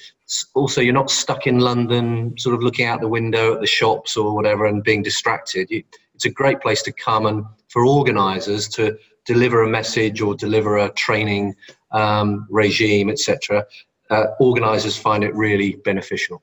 also 0.54 0.80
you're 0.80 0.92
not 0.92 1.11
stuck 1.11 1.47
in 1.47 1.58
London, 1.58 2.37
sort 2.38 2.54
of 2.54 2.62
looking 2.62 2.87
out 2.87 3.00
the 3.00 3.08
window 3.08 3.54
at 3.54 3.61
the 3.61 3.66
shops 3.66 4.16
or 4.16 4.35
whatever 4.35 4.66
and 4.66 4.82
being 4.82 5.02
distracted. 5.02 5.70
You, 5.70 5.82
it's 6.14 6.25
a 6.25 6.30
great 6.30 6.61
place 6.61 6.82
to 6.82 6.92
come 6.92 7.26
and 7.26 7.44
for 7.68 7.87
organisers 7.87 8.68
to 8.68 8.99
deliver 9.25 9.62
a 9.62 9.68
message 9.68 10.20
or 10.20 10.35
deliver 10.35 10.78
a 10.78 10.90
training 10.90 11.54
um, 11.92 12.47
regime, 12.50 13.08
etc. 13.11 13.64
Uh, 14.11 14.26
organisers 14.40 14.97
find 14.97 15.23
it 15.23 15.35
really 15.35 15.76
beneficial. 15.76 16.42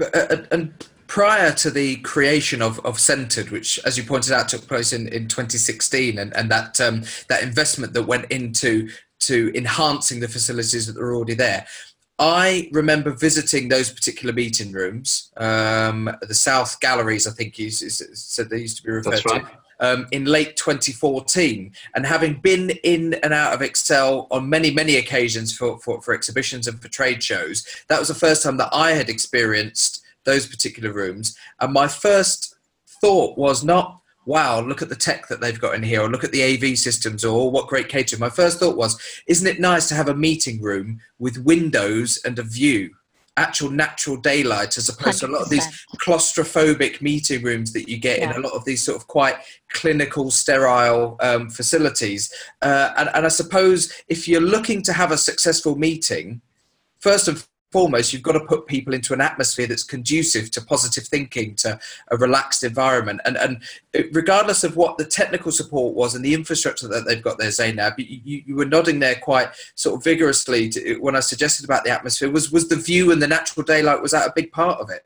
Uh, 0.00 0.36
and 0.50 0.88
prior 1.06 1.52
to 1.52 1.70
the 1.70 1.96
creation 1.96 2.62
of, 2.62 2.78
of 2.84 2.98
Centred, 2.98 3.50
which, 3.50 3.78
as 3.84 3.96
you 3.96 4.04
pointed 4.04 4.32
out, 4.32 4.48
took 4.48 4.66
place 4.66 4.92
in, 4.92 5.08
in 5.08 5.28
2016, 5.28 6.18
and, 6.18 6.34
and 6.36 6.50
that 6.50 6.80
um, 6.80 7.02
that 7.28 7.42
investment 7.42 7.92
that 7.94 8.04
went 8.04 8.30
into 8.30 8.88
to 9.20 9.52
enhancing 9.54 10.20
the 10.20 10.28
facilities 10.28 10.86
that 10.86 11.00
are 11.00 11.14
already 11.14 11.34
there. 11.34 11.66
I 12.18 12.68
remember 12.72 13.12
visiting 13.12 13.68
those 13.68 13.90
particular 13.92 14.34
meeting 14.34 14.72
rooms, 14.72 15.30
um, 15.36 16.10
the 16.20 16.34
South 16.34 16.80
Galleries, 16.80 17.28
I 17.28 17.30
think 17.30 17.58
you 17.58 17.70
said 17.70 18.50
they 18.50 18.58
used 18.58 18.78
to 18.78 18.82
be 18.82 18.90
referred 18.90 19.24
right. 19.26 19.44
to. 19.44 19.50
Um, 19.80 20.08
in 20.10 20.24
late 20.24 20.56
2014 20.56 21.72
and 21.94 22.04
having 22.04 22.40
been 22.40 22.70
in 22.82 23.14
and 23.22 23.32
out 23.32 23.54
of 23.54 23.62
Excel 23.62 24.26
on 24.32 24.48
many, 24.48 24.72
many 24.72 24.96
occasions 24.96 25.56
for, 25.56 25.78
for, 25.78 26.02
for 26.02 26.12
exhibitions 26.12 26.66
and 26.66 26.82
for 26.82 26.88
trade 26.88 27.22
shows, 27.22 27.64
that 27.86 28.00
was 28.00 28.08
the 28.08 28.14
first 28.14 28.42
time 28.42 28.56
that 28.56 28.70
I 28.72 28.90
had 28.90 29.08
experienced 29.08 30.02
those 30.24 30.48
particular 30.48 30.92
rooms. 30.92 31.36
And 31.60 31.72
my 31.72 31.86
first 31.86 32.56
thought 33.00 33.38
was 33.38 33.62
not, 33.62 33.97
wow, 34.28 34.60
look 34.60 34.82
at 34.82 34.90
the 34.90 34.94
tech 34.94 35.26
that 35.28 35.40
they've 35.40 35.58
got 35.58 35.74
in 35.74 35.82
here, 35.82 36.02
or 36.02 36.10
look 36.10 36.22
at 36.22 36.32
the 36.32 36.42
AV 36.42 36.76
systems, 36.76 37.24
or 37.24 37.50
what 37.50 37.66
great 37.66 37.88
catering. 37.88 38.20
My 38.20 38.28
first 38.28 38.60
thought 38.60 38.76
was, 38.76 39.00
isn't 39.26 39.46
it 39.46 39.58
nice 39.58 39.88
to 39.88 39.94
have 39.94 40.10
a 40.10 40.14
meeting 40.14 40.60
room 40.60 41.00
with 41.18 41.38
windows 41.38 42.20
and 42.26 42.38
a 42.38 42.42
view? 42.42 42.90
Actual 43.38 43.70
natural 43.70 44.18
daylight, 44.18 44.76
as 44.76 44.90
opposed 44.90 45.18
100%. 45.18 45.20
to 45.20 45.26
a 45.28 45.32
lot 45.32 45.42
of 45.42 45.48
these 45.48 45.66
claustrophobic 46.04 47.00
meeting 47.00 47.42
rooms 47.42 47.72
that 47.72 47.88
you 47.88 47.96
get 47.96 48.18
yeah. 48.18 48.30
in 48.30 48.36
a 48.36 48.46
lot 48.46 48.52
of 48.52 48.66
these 48.66 48.82
sort 48.82 48.98
of 48.98 49.06
quite 49.06 49.36
clinical, 49.70 50.30
sterile 50.30 51.16
um, 51.20 51.48
facilities. 51.48 52.30
Uh, 52.60 52.92
and, 52.98 53.08
and 53.14 53.24
I 53.24 53.28
suppose 53.28 53.90
if 54.08 54.28
you're 54.28 54.42
looking 54.42 54.82
to 54.82 54.92
have 54.92 55.10
a 55.10 55.16
successful 55.16 55.74
meeting, 55.76 56.42
first 56.98 57.28
and 57.28 57.42
foremost, 57.70 58.12
you've 58.12 58.22
got 58.22 58.32
to 58.32 58.40
put 58.40 58.66
people 58.66 58.94
into 58.94 59.12
an 59.12 59.20
atmosphere 59.20 59.66
that's 59.66 59.82
conducive 59.82 60.50
to 60.52 60.60
positive 60.60 61.04
thinking, 61.04 61.54
to 61.56 61.78
a 62.10 62.16
relaxed 62.16 62.64
environment. 62.64 63.20
And, 63.24 63.36
and 63.36 63.62
regardless 64.12 64.64
of 64.64 64.76
what 64.76 64.96
the 64.96 65.04
technical 65.04 65.52
support 65.52 65.94
was 65.94 66.14
and 66.14 66.24
the 66.24 66.34
infrastructure 66.34 66.88
that 66.88 67.06
they've 67.06 67.22
got 67.22 67.38
there, 67.38 67.50
Zainab, 67.50 67.94
you, 67.98 68.42
you 68.46 68.56
were 68.56 68.64
nodding 68.64 68.98
there 68.98 69.16
quite 69.16 69.48
sort 69.74 69.96
of 69.96 70.04
vigorously 70.04 70.68
to, 70.70 70.96
when 70.96 71.16
I 71.16 71.20
suggested 71.20 71.64
about 71.64 71.84
the 71.84 71.90
atmosphere. 71.90 72.30
Was, 72.30 72.50
was 72.50 72.68
the 72.68 72.76
view 72.76 73.12
and 73.12 73.20
the 73.20 73.28
natural 73.28 73.64
daylight, 73.64 74.02
was 74.02 74.12
that 74.12 74.28
a 74.28 74.32
big 74.34 74.50
part 74.52 74.80
of 74.80 74.90
it? 74.90 75.04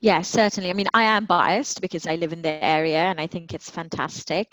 Yes, 0.00 0.28
certainly. 0.28 0.70
I 0.70 0.74
mean, 0.74 0.86
I 0.94 1.02
am 1.02 1.24
biased 1.24 1.80
because 1.80 2.06
I 2.06 2.14
live 2.14 2.32
in 2.32 2.40
the 2.40 2.62
area 2.64 2.98
and 2.98 3.20
I 3.20 3.26
think 3.26 3.52
it's 3.52 3.68
fantastic. 3.68 4.52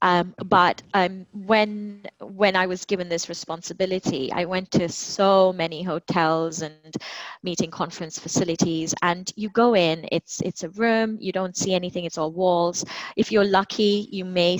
Um, 0.00 0.34
but 0.46 0.82
um, 0.94 1.26
when 1.32 2.06
when 2.20 2.56
I 2.56 2.66
was 2.66 2.86
given 2.86 3.10
this 3.10 3.28
responsibility, 3.28 4.32
I 4.32 4.46
went 4.46 4.70
to 4.70 4.88
so 4.88 5.52
many 5.52 5.82
hotels 5.82 6.62
and 6.62 6.96
meeting 7.42 7.70
conference 7.70 8.18
facilities, 8.18 8.94
and 9.02 9.30
you 9.36 9.50
go 9.50 9.76
in, 9.76 10.08
it's 10.12 10.40
it's 10.40 10.64
a 10.64 10.70
room, 10.70 11.18
you 11.20 11.30
don't 11.30 11.56
see 11.56 11.74
anything, 11.74 12.06
it's 12.06 12.16
all 12.16 12.32
walls. 12.32 12.82
If 13.16 13.30
you're 13.30 13.44
lucky, 13.44 14.08
you 14.10 14.24
may 14.24 14.58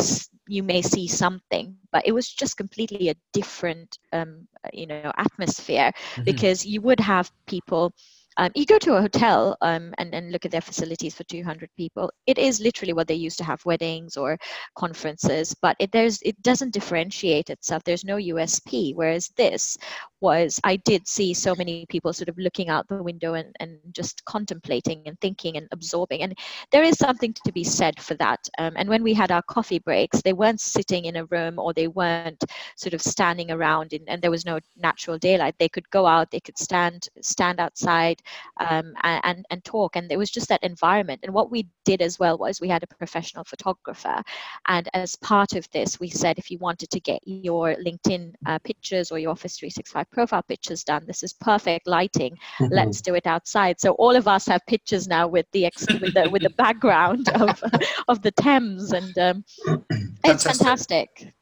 you 0.48 0.62
may 0.62 0.82
see 0.82 1.08
something, 1.08 1.76
but 1.92 2.06
it 2.06 2.12
was 2.12 2.28
just 2.28 2.58
completely 2.58 3.08
a 3.08 3.16
different 3.32 3.98
um, 4.12 4.46
you 4.74 4.86
know 4.86 5.10
atmosphere 5.16 5.92
mm-hmm. 5.94 6.24
because 6.24 6.66
you 6.66 6.82
would 6.82 7.00
have 7.00 7.32
people 7.46 7.94
um, 8.36 8.50
you 8.54 8.66
go 8.66 8.78
to 8.78 8.94
a 8.94 9.00
hotel 9.00 9.56
um, 9.62 9.94
and, 9.98 10.14
and 10.14 10.30
look 10.30 10.44
at 10.44 10.50
their 10.50 10.60
facilities 10.60 11.14
for 11.14 11.24
200 11.24 11.70
people. 11.76 12.10
It 12.26 12.38
is 12.38 12.60
literally 12.60 12.92
what 12.92 13.08
they 13.08 13.14
used 13.14 13.38
to 13.38 13.44
have 13.44 13.64
weddings 13.64 14.16
or 14.16 14.38
conferences, 14.76 15.54
but 15.62 15.76
it, 15.78 15.92
there's, 15.92 16.20
it 16.22 16.40
doesn't 16.42 16.72
differentiate 16.72 17.50
itself. 17.50 17.82
There's 17.84 18.04
no 18.04 18.16
USP. 18.16 18.94
Whereas 18.94 19.28
this 19.36 19.76
was, 20.20 20.60
I 20.64 20.76
did 20.76 21.06
see 21.06 21.34
so 21.34 21.54
many 21.54 21.86
people 21.88 22.12
sort 22.12 22.28
of 22.28 22.38
looking 22.38 22.68
out 22.68 22.86
the 22.88 23.02
window 23.02 23.34
and, 23.34 23.54
and 23.60 23.78
just 23.92 24.24
contemplating 24.24 25.02
and 25.06 25.18
thinking 25.20 25.56
and 25.56 25.68
absorbing. 25.72 26.22
And 26.22 26.36
there 26.72 26.82
is 26.82 26.98
something 26.98 27.34
to 27.44 27.52
be 27.52 27.64
said 27.64 28.00
for 28.00 28.14
that. 28.14 28.48
Um, 28.58 28.74
and 28.76 28.88
when 28.88 29.02
we 29.02 29.14
had 29.14 29.30
our 29.30 29.42
coffee 29.42 29.78
breaks, 29.78 30.22
they 30.22 30.32
weren't 30.32 30.60
sitting 30.60 31.06
in 31.06 31.16
a 31.16 31.26
room 31.26 31.58
or 31.58 31.72
they 31.72 31.88
weren't 31.88 32.44
sort 32.76 32.94
of 32.94 33.02
standing 33.02 33.50
around 33.50 33.92
in, 33.92 34.02
and 34.08 34.20
there 34.20 34.30
was 34.30 34.44
no 34.44 34.58
natural 34.76 35.18
daylight. 35.18 35.54
They 35.58 35.68
could 35.68 35.88
go 35.90 36.06
out, 36.06 36.30
they 36.30 36.40
could 36.40 36.58
stand 36.58 37.08
stand 37.20 37.60
outside 37.60 38.22
um, 38.58 38.94
and, 39.02 39.44
and 39.50 39.64
talk. 39.64 39.96
And 39.96 40.10
it 40.10 40.16
was 40.16 40.30
just 40.30 40.48
that 40.48 40.62
environment. 40.62 41.20
And 41.22 41.32
what 41.32 41.50
we 41.50 41.68
did 41.84 42.02
as 42.02 42.18
well 42.18 42.38
was 42.38 42.60
we 42.60 42.68
had 42.68 42.82
a 42.82 42.86
professional 42.86 43.44
photographer. 43.44 44.22
And 44.68 44.88
as 44.94 45.16
part 45.16 45.54
of 45.54 45.68
this, 45.70 46.00
we 46.00 46.08
said 46.08 46.38
if 46.38 46.50
you 46.50 46.58
wanted 46.58 46.90
to 46.90 47.00
get 47.00 47.20
your 47.24 47.74
LinkedIn 47.76 48.34
uh, 48.46 48.58
pictures 48.60 49.10
or 49.10 49.18
your 49.18 49.30
Office 49.30 49.58
365 49.58 50.10
profile 50.10 50.42
pictures 50.42 50.84
done, 50.84 51.04
this 51.06 51.22
is 51.22 51.32
perfect 51.32 51.86
lighting. 51.86 52.36
Mm-hmm. 52.58 52.72
Let's 52.72 53.00
do 53.00 53.14
it 53.14 53.26
outside. 53.26 53.80
So 53.80 53.92
all 53.92 54.16
of 54.16 54.28
us 54.28 54.46
have 54.46 54.64
pictures 54.66 55.06
now 55.06 55.28
with 55.28 55.46
the 55.52 55.66
ex- 55.66 55.86
with 55.86 56.14
the 56.14 56.28
with 56.30 56.42
the 56.42 56.50
background 56.50 57.28
of 57.34 57.62
of 58.08 58.22
the 58.22 58.30
Thames, 58.32 58.92
and 58.92 59.16
um, 59.18 59.44
it's 60.24 60.44
fantastic 60.44 61.32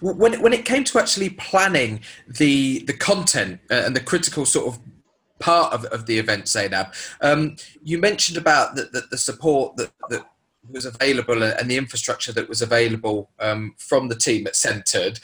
when 0.00 0.40
when 0.40 0.52
it 0.52 0.64
came 0.64 0.84
to 0.84 0.98
actually 0.98 1.30
planning 1.30 2.00
the 2.26 2.80
the 2.86 2.92
content 2.92 3.60
uh, 3.70 3.82
and 3.86 3.96
the 3.96 4.00
critical 4.00 4.46
sort 4.46 4.68
of 4.68 4.80
part 5.38 5.72
of, 5.72 5.84
of 5.86 6.06
the 6.06 6.18
event, 6.18 6.48
Zainab, 6.48 6.92
um, 7.20 7.56
you 7.82 7.98
mentioned 7.98 8.38
about 8.38 8.74
the, 8.74 8.84
the, 8.84 9.02
the, 9.10 9.18
support 9.18 9.76
that, 9.76 9.92
that 10.10 10.26
was 10.70 10.84
available 10.84 11.42
and 11.42 11.70
the 11.70 11.76
infrastructure 11.76 12.32
that 12.32 12.48
was 12.48 12.62
available 12.62 13.30
um, 13.38 13.74
from 13.78 14.08
the 14.08 14.16
team 14.16 14.46
at 14.46 14.56
Centred 14.56 15.20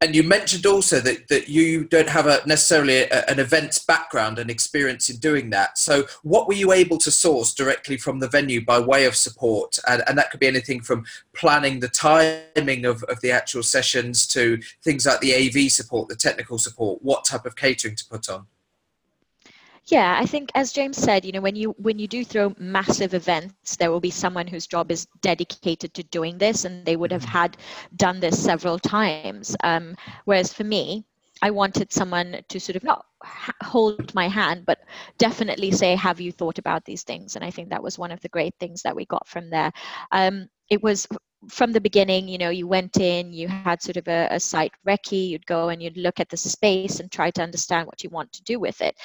and 0.00 0.14
you 0.14 0.22
mentioned 0.22 0.66
also 0.66 1.00
that, 1.00 1.28
that 1.28 1.48
you 1.48 1.84
don't 1.84 2.08
have 2.08 2.26
a 2.26 2.40
necessarily 2.46 2.98
a, 2.98 3.24
an 3.30 3.38
events 3.38 3.78
background 3.78 4.38
and 4.38 4.50
experience 4.50 5.08
in 5.08 5.16
doing 5.16 5.50
that. 5.50 5.78
So, 5.78 6.04
what 6.22 6.46
were 6.48 6.54
you 6.54 6.72
able 6.72 6.98
to 6.98 7.10
source 7.10 7.54
directly 7.54 7.96
from 7.96 8.18
the 8.18 8.28
venue 8.28 8.64
by 8.64 8.78
way 8.78 9.06
of 9.06 9.16
support? 9.16 9.78
And, 9.88 10.02
and 10.06 10.18
that 10.18 10.30
could 10.30 10.40
be 10.40 10.46
anything 10.46 10.80
from 10.82 11.06
planning 11.34 11.80
the 11.80 11.88
timing 11.88 12.84
of, 12.84 13.02
of 13.04 13.20
the 13.20 13.30
actual 13.30 13.62
sessions 13.62 14.26
to 14.28 14.60
things 14.82 15.06
like 15.06 15.20
the 15.20 15.34
AV 15.34 15.70
support, 15.72 16.08
the 16.08 16.16
technical 16.16 16.58
support, 16.58 17.02
what 17.02 17.24
type 17.24 17.46
of 17.46 17.56
catering 17.56 17.96
to 17.96 18.04
put 18.06 18.28
on? 18.28 18.46
Yeah, 19.88 20.18
I 20.18 20.26
think 20.26 20.50
as 20.54 20.72
James 20.72 20.96
said, 20.96 21.24
you 21.24 21.30
know, 21.30 21.40
when 21.40 21.54
you 21.54 21.70
when 21.78 21.98
you 21.98 22.08
do 22.08 22.24
throw 22.24 22.54
massive 22.58 23.14
events, 23.14 23.76
there 23.76 23.90
will 23.92 24.00
be 24.00 24.10
someone 24.10 24.48
whose 24.48 24.66
job 24.66 24.90
is 24.90 25.06
dedicated 25.20 25.94
to 25.94 26.02
doing 26.02 26.38
this, 26.38 26.64
and 26.64 26.84
they 26.84 26.96
would 26.96 27.12
have 27.12 27.22
mm-hmm. 27.22 27.38
had 27.38 27.56
done 27.94 28.18
this 28.18 28.42
several 28.42 28.80
times. 28.80 29.56
Um, 29.62 29.96
whereas 30.24 30.52
for 30.52 30.64
me, 30.64 31.04
I 31.40 31.50
wanted 31.50 31.92
someone 31.92 32.42
to 32.48 32.58
sort 32.58 32.76
of 32.76 32.82
not 32.82 33.06
hold 33.62 34.14
my 34.14 34.28
hand, 34.28 34.64
but 34.66 34.78
definitely 35.18 35.70
say, 35.70 35.94
"Have 35.94 36.20
you 36.20 36.32
thought 36.32 36.58
about 36.58 36.84
these 36.84 37.02
things?" 37.02 37.36
And 37.36 37.44
I 37.44 37.50
think 37.50 37.68
that 37.70 37.82
was 37.82 37.98
one 37.98 38.12
of 38.12 38.20
the 38.20 38.28
great 38.28 38.54
things 38.60 38.82
that 38.82 38.96
we 38.96 39.06
got 39.06 39.26
from 39.26 39.50
there. 39.50 39.72
Um, 40.12 40.48
it 40.70 40.82
was 40.82 41.06
from 41.48 41.72
the 41.72 41.80
beginning, 41.80 42.28
you 42.28 42.38
know, 42.38 42.50
you 42.50 42.66
went 42.66 42.98
in, 42.98 43.32
you 43.32 43.48
had 43.48 43.82
sort 43.82 43.96
of 43.96 44.08
a, 44.08 44.28
a 44.30 44.40
site 44.40 44.72
recce, 44.86 45.28
you'd 45.28 45.46
go 45.46 45.68
and 45.68 45.82
you'd 45.82 45.96
look 45.96 46.18
at 46.18 46.28
the 46.28 46.36
space 46.36 47.00
and 47.00 47.10
try 47.10 47.30
to 47.30 47.42
understand 47.42 47.86
what 47.86 48.02
you 48.02 48.10
want 48.10 48.32
to 48.32 48.42
do 48.42 48.58
with 48.58 48.80
it. 48.80 48.96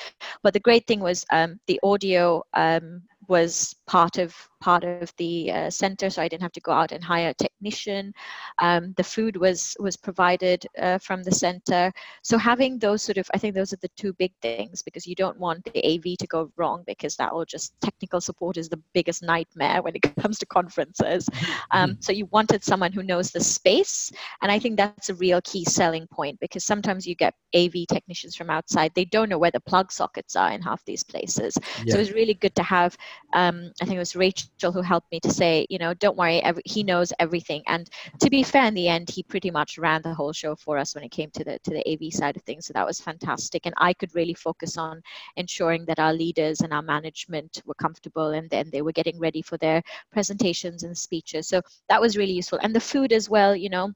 But 0.41 0.53
the 0.53 0.59
great 0.59 0.87
thing 0.87 1.01
was 1.01 1.25
um, 1.31 1.59
the 1.67 1.79
audio 1.83 2.43
um, 2.53 3.03
was 3.27 3.75
part 3.85 4.17
of 4.17 4.35
part 4.61 4.83
of 4.83 5.11
the 5.17 5.51
uh, 5.51 5.69
center, 5.69 6.09
so 6.09 6.21
I 6.21 6.27
didn't 6.27 6.43
have 6.43 6.51
to 6.53 6.61
go 6.61 6.71
out 6.71 6.91
and 6.91 7.03
hire 7.03 7.29
a 7.29 7.33
technician. 7.33 8.13
Um, 8.59 8.93
the 8.97 9.03
food 9.03 9.35
was 9.35 9.75
was 9.79 9.97
provided 9.97 10.65
uh, 10.79 10.99
from 10.99 11.23
the 11.23 11.31
center. 11.31 11.91
So 12.23 12.37
having 12.37 12.79
those 12.79 13.01
sort 13.03 13.17
of, 13.17 13.29
I 13.33 13.37
think 13.37 13.55
those 13.55 13.73
are 13.73 13.81
the 13.81 13.89
two 13.97 14.13
big 14.13 14.31
things 14.41 14.81
because 14.81 15.07
you 15.07 15.15
don't 15.15 15.39
want 15.39 15.65
the 15.65 15.83
AV 15.85 16.17
to 16.19 16.27
go 16.27 16.51
wrong 16.57 16.83
because 16.85 17.15
that 17.17 17.33
will 17.33 17.45
just 17.45 17.73
technical 17.81 18.21
support 18.21 18.57
is 18.57 18.69
the 18.69 18.81
biggest 18.93 19.23
nightmare 19.23 19.81
when 19.81 19.95
it 19.95 20.15
comes 20.21 20.37
to 20.39 20.45
conferences. 20.45 21.27
Um, 21.71 21.91
mm-hmm. 21.91 22.01
so 22.01 22.11
you 22.11 22.25
wanted 22.31 22.63
someone 22.63 22.91
who 22.91 23.03
knows 23.03 23.31
the 23.31 23.39
space, 23.39 24.11
and 24.41 24.51
I 24.51 24.59
think 24.59 24.77
that's 24.77 25.09
a 25.09 25.15
real 25.15 25.41
key 25.41 25.63
selling 25.63 26.05
point 26.07 26.39
because 26.39 26.65
sometimes 26.65 27.07
you 27.07 27.15
get 27.15 27.33
AV 27.55 27.87
technicians 27.87 28.35
from 28.35 28.49
outside, 28.49 28.91
they 28.93 29.05
don't 29.05 29.29
know 29.29 29.37
where 29.37 29.51
the 29.51 29.59
plug 29.61 29.91
sockets 29.91 30.35
are 30.35 30.51
in 30.51 30.61
half 30.61 30.83
these 30.85 31.03
places. 31.03 31.57
Yeah. 31.85 31.93
So 31.93 32.01
was 32.01 32.11
really 32.11 32.33
good 32.33 32.55
to 32.55 32.63
have. 32.63 32.97
Um, 33.33 33.71
I 33.81 33.85
think 33.85 33.95
it 33.95 33.99
was 33.99 34.15
Rachel 34.15 34.49
who 34.71 34.81
helped 34.81 35.11
me 35.11 35.19
to 35.19 35.31
say, 35.31 35.65
you 35.69 35.79
know, 35.79 35.93
don't 35.95 36.17
worry, 36.17 36.43
every, 36.43 36.61
he 36.65 36.83
knows 36.83 37.11
everything. 37.19 37.63
And 37.67 37.89
to 38.19 38.29
be 38.29 38.43
fair, 38.43 38.65
in 38.65 38.73
the 38.73 38.87
end, 38.87 39.09
he 39.09 39.23
pretty 39.23 39.49
much 39.49 39.77
ran 39.77 40.01
the 40.03 40.13
whole 40.13 40.33
show 40.33 40.55
for 40.55 40.77
us 40.77 40.93
when 40.93 41.03
it 41.03 41.09
came 41.09 41.31
to 41.31 41.43
the 41.43 41.57
to 41.63 41.71
the 41.71 41.83
AV 41.91 42.13
side 42.13 42.35
of 42.35 42.43
things. 42.43 42.67
So 42.67 42.73
that 42.73 42.85
was 42.85 42.99
fantastic, 42.99 43.65
and 43.65 43.73
I 43.77 43.93
could 43.93 44.13
really 44.13 44.35
focus 44.35 44.77
on 44.77 45.01
ensuring 45.37 45.85
that 45.85 45.99
our 45.99 46.13
leaders 46.13 46.61
and 46.61 46.73
our 46.73 46.81
management 46.83 47.61
were 47.65 47.73
comfortable, 47.75 48.31
and 48.31 48.49
then 48.49 48.69
they 48.71 48.81
were 48.81 48.91
getting 48.91 49.19
ready 49.19 49.41
for 49.41 49.57
their 49.57 49.81
presentations 50.11 50.83
and 50.83 50.97
speeches. 50.97 51.47
So 51.47 51.61
that 51.89 52.01
was 52.01 52.17
really 52.17 52.33
useful, 52.33 52.59
and 52.61 52.75
the 52.75 52.79
food 52.79 53.13
as 53.13 53.29
well. 53.29 53.55
You 53.55 53.69
know, 53.69 53.93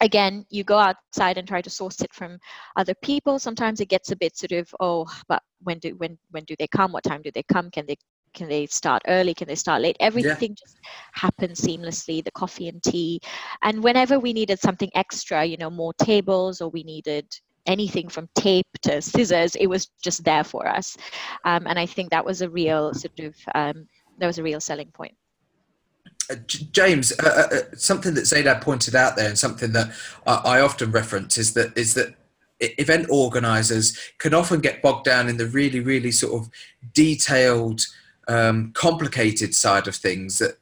again 0.00 0.44
you 0.50 0.64
go 0.64 0.78
outside 0.78 1.38
and 1.38 1.48
try 1.48 1.60
to 1.60 1.70
source 1.70 2.00
it 2.02 2.12
from 2.12 2.38
other 2.76 2.94
people 3.02 3.38
sometimes 3.38 3.80
it 3.80 3.88
gets 3.88 4.12
a 4.12 4.16
bit 4.16 4.36
sort 4.36 4.52
of 4.52 4.72
oh 4.80 5.06
but 5.28 5.42
when 5.62 5.78
do 5.78 5.90
when 5.96 6.16
when 6.30 6.44
do 6.44 6.54
they 6.58 6.68
come 6.68 6.92
what 6.92 7.02
time 7.02 7.22
do 7.22 7.30
they 7.34 7.42
come 7.42 7.70
can 7.70 7.84
they 7.86 7.96
can 8.38 8.48
they 8.48 8.66
start 8.66 9.02
early? 9.08 9.34
Can 9.34 9.48
they 9.48 9.56
start 9.56 9.82
late? 9.82 9.96
Everything 10.00 10.52
yeah. 10.52 10.62
just 10.64 10.78
happens 11.12 11.60
seamlessly 11.60 12.24
the 12.24 12.30
coffee 12.30 12.68
and 12.68 12.82
tea. 12.82 13.20
And 13.62 13.82
whenever 13.82 14.18
we 14.18 14.32
needed 14.32 14.58
something 14.60 14.90
extra 14.94 15.44
you 15.44 15.56
know 15.56 15.70
more 15.70 15.92
tables 15.94 16.60
or 16.60 16.70
we 16.70 16.82
needed 16.84 17.26
anything 17.66 18.08
from 18.08 18.28
tape 18.34 18.66
to 18.80 19.02
scissors 19.02 19.54
it 19.56 19.66
was 19.66 19.90
just 20.02 20.24
there 20.24 20.44
for 20.44 20.66
us. 20.66 20.96
Um, 21.44 21.66
and 21.66 21.78
i 21.78 21.86
think 21.94 22.10
that 22.10 22.24
was 22.24 22.40
a 22.40 22.48
real 22.48 22.94
sort 22.94 23.20
of 23.20 23.34
um, 23.54 23.86
that 24.18 24.26
was 24.26 24.38
a 24.38 24.42
real 24.42 24.60
selling 24.60 24.90
point. 24.92 25.14
Uh, 26.30 26.36
James, 26.46 27.12
uh, 27.12 27.48
uh, 27.52 27.56
uh, 27.56 27.76
something 27.76 28.14
that 28.14 28.26
Zainab 28.26 28.60
pointed 28.60 28.94
out 28.94 29.16
there, 29.16 29.28
and 29.28 29.38
something 29.38 29.72
that 29.72 29.88
I, 30.26 30.34
I 30.56 30.60
often 30.60 30.90
reference 30.90 31.38
is 31.38 31.54
that 31.54 31.76
is 31.76 31.94
that 31.94 32.14
event 32.60 33.06
organisers 33.08 33.96
can 34.18 34.34
often 34.34 34.60
get 34.60 34.82
bogged 34.82 35.04
down 35.04 35.28
in 35.28 35.36
the 35.36 35.46
really, 35.46 35.80
really 35.80 36.10
sort 36.10 36.40
of 36.40 36.50
detailed 36.92 37.86
um, 38.28 38.72
complicated 38.74 39.54
side 39.54 39.88
of 39.88 39.96
things 39.96 40.38
that 40.38 40.58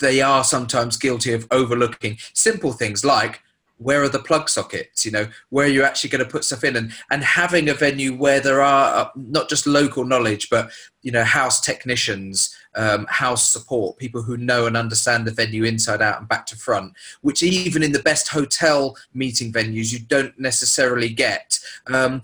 they 0.00 0.20
are 0.20 0.44
sometimes 0.44 0.96
guilty 0.96 1.32
of 1.32 1.46
overlooking. 1.50 2.18
Simple 2.34 2.72
things 2.72 3.04
like 3.04 3.40
where 3.78 4.02
are 4.02 4.08
the 4.08 4.18
plug 4.18 4.48
sockets? 4.48 5.04
You 5.04 5.12
know 5.12 5.28
where 5.50 5.66
you're 5.66 5.82
you 5.82 5.84
actually 5.84 6.10
going 6.10 6.24
to 6.24 6.30
put 6.30 6.44
stuff 6.44 6.64
in? 6.64 6.76
And 6.76 6.92
and 7.10 7.22
having 7.22 7.68
a 7.68 7.74
venue 7.74 8.14
where 8.14 8.40
there 8.40 8.62
are 8.62 8.94
uh, 8.94 9.10
not 9.14 9.48
just 9.48 9.66
local 9.66 10.04
knowledge 10.04 10.48
but 10.48 10.70
you 11.02 11.12
know 11.12 11.24
house 11.24 11.60
technicians 11.60 12.56
um, 12.74 13.06
house 13.10 13.48
support 13.48 13.98
people 13.98 14.22
who 14.22 14.36
know 14.36 14.66
and 14.66 14.76
understand 14.76 15.26
the 15.26 15.30
venue 15.30 15.64
inside 15.64 16.00
out 16.00 16.18
and 16.18 16.28
back 16.28 16.46
to 16.46 16.56
front 16.56 16.94
which 17.20 17.42
even 17.42 17.82
in 17.82 17.92
the 17.92 18.02
best 18.02 18.28
hotel 18.28 18.96
meeting 19.12 19.52
venues 19.52 19.92
you 19.92 19.98
don't 19.98 20.38
necessarily 20.38 21.08
get. 21.08 21.58
Um, 21.88 22.22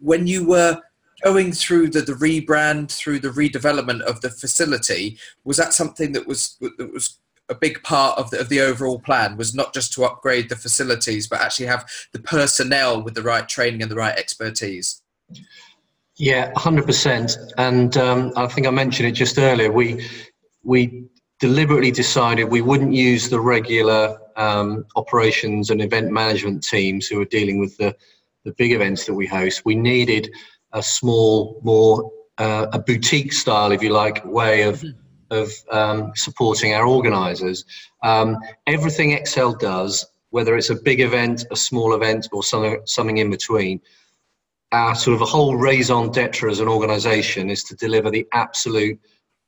when 0.00 0.26
you 0.26 0.46
were 0.46 0.80
going 1.22 1.52
through 1.52 1.90
the, 1.90 2.00
the 2.00 2.12
rebrand, 2.12 2.90
through 2.90 3.20
the 3.20 3.28
redevelopment 3.28 4.00
of 4.02 4.20
the 4.20 4.30
facility, 4.30 5.18
was 5.44 5.56
that 5.56 5.74
something 5.74 6.12
that 6.12 6.26
was 6.26 6.56
that 6.60 6.92
was 6.92 7.18
a 7.48 7.54
big 7.54 7.82
part 7.82 8.16
of 8.16 8.30
the, 8.30 8.40
of 8.40 8.48
the 8.48 8.60
overall 8.60 9.00
plan 9.00 9.36
was 9.36 9.54
not 9.54 9.74
just 9.74 9.92
to 9.92 10.04
upgrade 10.04 10.48
the 10.48 10.56
facilities, 10.56 11.26
but 11.26 11.40
actually 11.40 11.66
have 11.66 11.84
the 12.12 12.20
personnel 12.20 13.02
with 13.02 13.14
the 13.14 13.22
right 13.22 13.48
training 13.48 13.82
and 13.82 13.90
the 13.90 13.96
right 13.96 14.16
expertise. 14.16 15.02
Yeah, 16.16 16.52
hundred 16.56 16.86
percent. 16.86 17.36
And 17.58 17.96
um, 17.96 18.32
I 18.36 18.46
think 18.46 18.66
I 18.66 18.70
mentioned 18.70 19.08
it 19.08 19.12
just 19.12 19.38
earlier. 19.38 19.72
We 19.72 20.06
we 20.62 21.06
deliberately 21.40 21.90
decided 21.90 22.44
we 22.44 22.60
wouldn't 22.60 22.92
use 22.92 23.30
the 23.30 23.40
regular 23.40 24.18
um, 24.36 24.84
operations 24.96 25.70
and 25.70 25.80
event 25.80 26.10
management 26.10 26.62
teams 26.62 27.06
who 27.06 27.20
are 27.20 27.26
dealing 27.26 27.58
with 27.58 27.76
the 27.78 27.96
the 28.44 28.52
big 28.52 28.72
events 28.72 29.06
that 29.06 29.14
we 29.14 29.26
host. 29.26 29.64
We 29.64 29.74
needed 29.74 30.30
a 30.72 30.82
small, 30.82 31.60
more 31.62 32.10
uh, 32.38 32.66
a 32.72 32.78
boutique 32.78 33.32
style, 33.32 33.72
if 33.72 33.82
you 33.82 33.90
like, 33.90 34.24
way 34.24 34.62
of 34.62 34.80
mm-hmm. 34.80 35.34
of 35.34 35.52
um, 35.70 36.12
supporting 36.14 36.74
our 36.74 36.86
organisers. 36.86 37.64
Um, 38.02 38.38
everything 38.66 39.12
Excel 39.12 39.52
does, 39.52 40.06
whether 40.30 40.56
it's 40.56 40.70
a 40.70 40.74
big 40.74 41.00
event, 41.00 41.44
a 41.50 41.56
small 41.56 41.94
event, 41.94 42.28
or 42.32 42.42
something 42.42 42.80
something 42.84 43.18
in 43.18 43.30
between, 43.30 43.80
our 44.72 44.94
sort 44.94 45.14
of 45.14 45.22
a 45.22 45.26
whole 45.26 45.56
raison 45.56 46.10
d'être 46.10 46.48
as 46.48 46.60
an 46.60 46.68
organisation 46.68 47.50
is 47.50 47.64
to 47.64 47.74
deliver 47.76 48.10
the 48.10 48.26
absolute 48.32 48.98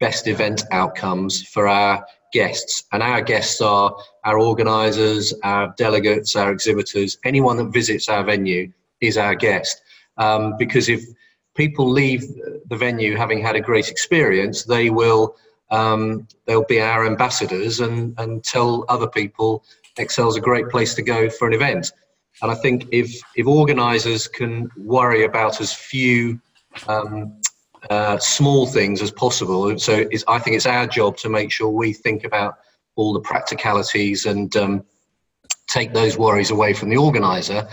best 0.00 0.26
event 0.26 0.64
outcomes 0.72 1.46
for 1.46 1.68
our 1.68 2.04
guests. 2.32 2.84
And 2.92 3.02
our 3.02 3.20
guests 3.20 3.60
are 3.60 3.94
our 4.24 4.38
organisers, 4.38 5.32
our 5.44 5.72
delegates, 5.78 6.34
our 6.34 6.50
exhibitors, 6.50 7.18
anyone 7.24 7.56
that 7.58 7.72
visits 7.72 8.08
our 8.08 8.24
venue 8.24 8.72
is 9.00 9.16
our 9.16 9.34
guest. 9.34 9.80
Um, 10.18 10.56
because 10.58 10.88
if 10.88 11.02
people 11.54 11.88
leave 11.88 12.22
the 12.68 12.76
venue 12.76 13.16
having 13.16 13.40
had 13.40 13.56
a 13.56 13.60
great 13.60 13.88
experience, 13.88 14.64
they 14.64 14.90
will 14.90 15.36
um, 15.70 16.28
they'll 16.46 16.64
be 16.64 16.80
our 16.80 17.06
ambassadors 17.06 17.80
and, 17.80 18.14
and 18.18 18.44
tell 18.44 18.84
other 18.88 19.08
people 19.08 19.64
Excel's 19.98 20.36
a 20.36 20.40
great 20.40 20.68
place 20.68 20.94
to 20.94 21.02
go 21.02 21.30
for 21.30 21.46
an 21.46 21.54
event. 21.54 21.92
And 22.42 22.50
I 22.50 22.54
think 22.54 22.86
if 22.92 23.20
if 23.36 23.46
organisers 23.46 24.26
can 24.28 24.70
worry 24.76 25.24
about 25.24 25.60
as 25.60 25.72
few 25.72 26.40
um, 26.88 27.40
uh, 27.90 28.18
small 28.18 28.66
things 28.66 29.02
as 29.02 29.10
possible, 29.10 29.78
so 29.78 30.04
I 30.28 30.38
think 30.38 30.56
it's 30.56 30.66
our 30.66 30.86
job 30.86 31.16
to 31.18 31.28
make 31.28 31.50
sure 31.50 31.68
we 31.68 31.92
think 31.92 32.24
about 32.24 32.58
all 32.96 33.12
the 33.12 33.20
practicalities 33.20 34.26
and 34.26 34.54
um, 34.56 34.84
take 35.68 35.92
those 35.92 36.18
worries 36.18 36.50
away 36.50 36.74
from 36.74 36.88
the 36.90 36.96
organizer. 36.96 37.68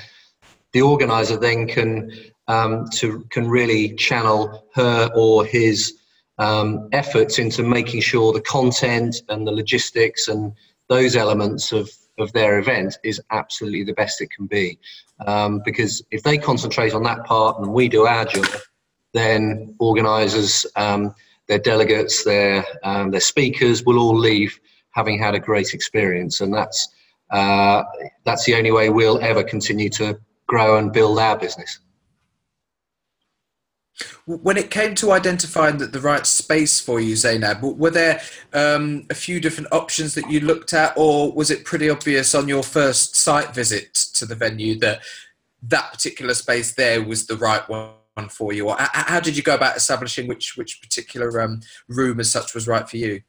The 0.73 0.81
organizer 0.81 1.37
then 1.37 1.67
can 1.67 2.11
um, 2.47 2.87
to 2.93 3.25
can 3.29 3.49
really 3.49 3.95
channel 3.95 4.67
her 4.73 5.09
or 5.15 5.45
his 5.45 5.93
um, 6.37 6.89
efforts 6.91 7.37
into 7.37 7.63
making 7.63 8.01
sure 8.01 8.33
the 8.33 8.41
content 8.41 9.21
and 9.29 9.45
the 9.45 9.51
logistics 9.51 10.27
and 10.27 10.53
those 10.87 11.15
elements 11.15 11.71
of 11.71 11.89
of 12.17 12.33
their 12.33 12.59
event 12.59 12.97
is 13.03 13.21
absolutely 13.31 13.83
the 13.83 13.93
best 13.93 14.21
it 14.21 14.29
can 14.29 14.45
be. 14.45 14.77
Um, 15.25 15.61
because 15.63 16.03
if 16.11 16.23
they 16.23 16.37
concentrate 16.37 16.93
on 16.93 17.03
that 17.03 17.23
part 17.25 17.59
and 17.59 17.73
we 17.73 17.87
do 17.87 18.05
our 18.05 18.25
job, 18.25 18.47
then 19.13 19.75
organisers, 19.79 20.65
um, 20.75 21.13
their 21.47 21.59
delegates, 21.59 22.23
their 22.23 22.65
um, 22.83 23.11
their 23.11 23.21
speakers 23.21 23.83
will 23.83 23.99
all 23.99 24.17
leave 24.17 24.59
having 24.91 25.17
had 25.19 25.35
a 25.35 25.39
great 25.39 25.73
experience, 25.73 26.41
and 26.41 26.53
that's 26.53 26.89
uh, 27.31 27.83
that's 28.23 28.45
the 28.45 28.55
only 28.55 28.71
way 28.71 28.89
we'll 28.89 29.19
ever 29.21 29.43
continue 29.43 29.89
to 29.89 30.19
grow 30.49 30.77
and 30.77 30.91
build 30.91 31.19
our 31.19 31.37
business. 31.37 31.79
When 34.25 34.57
it 34.57 34.71
came 34.71 34.95
to 34.95 35.11
identifying 35.11 35.77
the, 35.77 35.87
the 35.87 35.99
right 35.99 36.25
space 36.25 36.79
for 36.79 36.99
you, 36.99 37.15
Zainab, 37.15 37.61
were 37.61 37.89
there 37.89 38.21
um, 38.53 39.05
a 39.09 39.13
few 39.13 39.39
different 39.39 39.71
options 39.73 40.13
that 40.15 40.29
you 40.29 40.39
looked 40.39 40.73
at, 40.73 40.93
or 40.95 41.31
was 41.31 41.51
it 41.51 41.65
pretty 41.65 41.89
obvious 41.89 42.33
on 42.33 42.47
your 42.47 42.63
first 42.63 43.15
site 43.15 43.53
visit 43.53 43.93
to 43.93 44.25
the 44.25 44.35
venue 44.35 44.79
that 44.79 45.01
that 45.63 45.91
particular 45.91 46.33
space 46.33 46.73
there 46.73 47.03
was 47.03 47.27
the 47.27 47.35
right 47.35 47.67
one 47.69 48.29
for 48.29 48.53
you? 48.53 48.69
Or 48.69 48.77
how 48.79 49.19
did 49.19 49.35
you 49.35 49.43
go 49.43 49.55
about 49.55 49.75
establishing 49.75 50.27
which 50.27 50.55
which 50.55 50.81
particular 50.81 51.41
um, 51.41 51.61
room 51.87 52.19
as 52.19 52.31
such 52.31 52.53
was 52.53 52.67
right 52.67 52.87
for 52.87 52.97
you? 52.97 53.21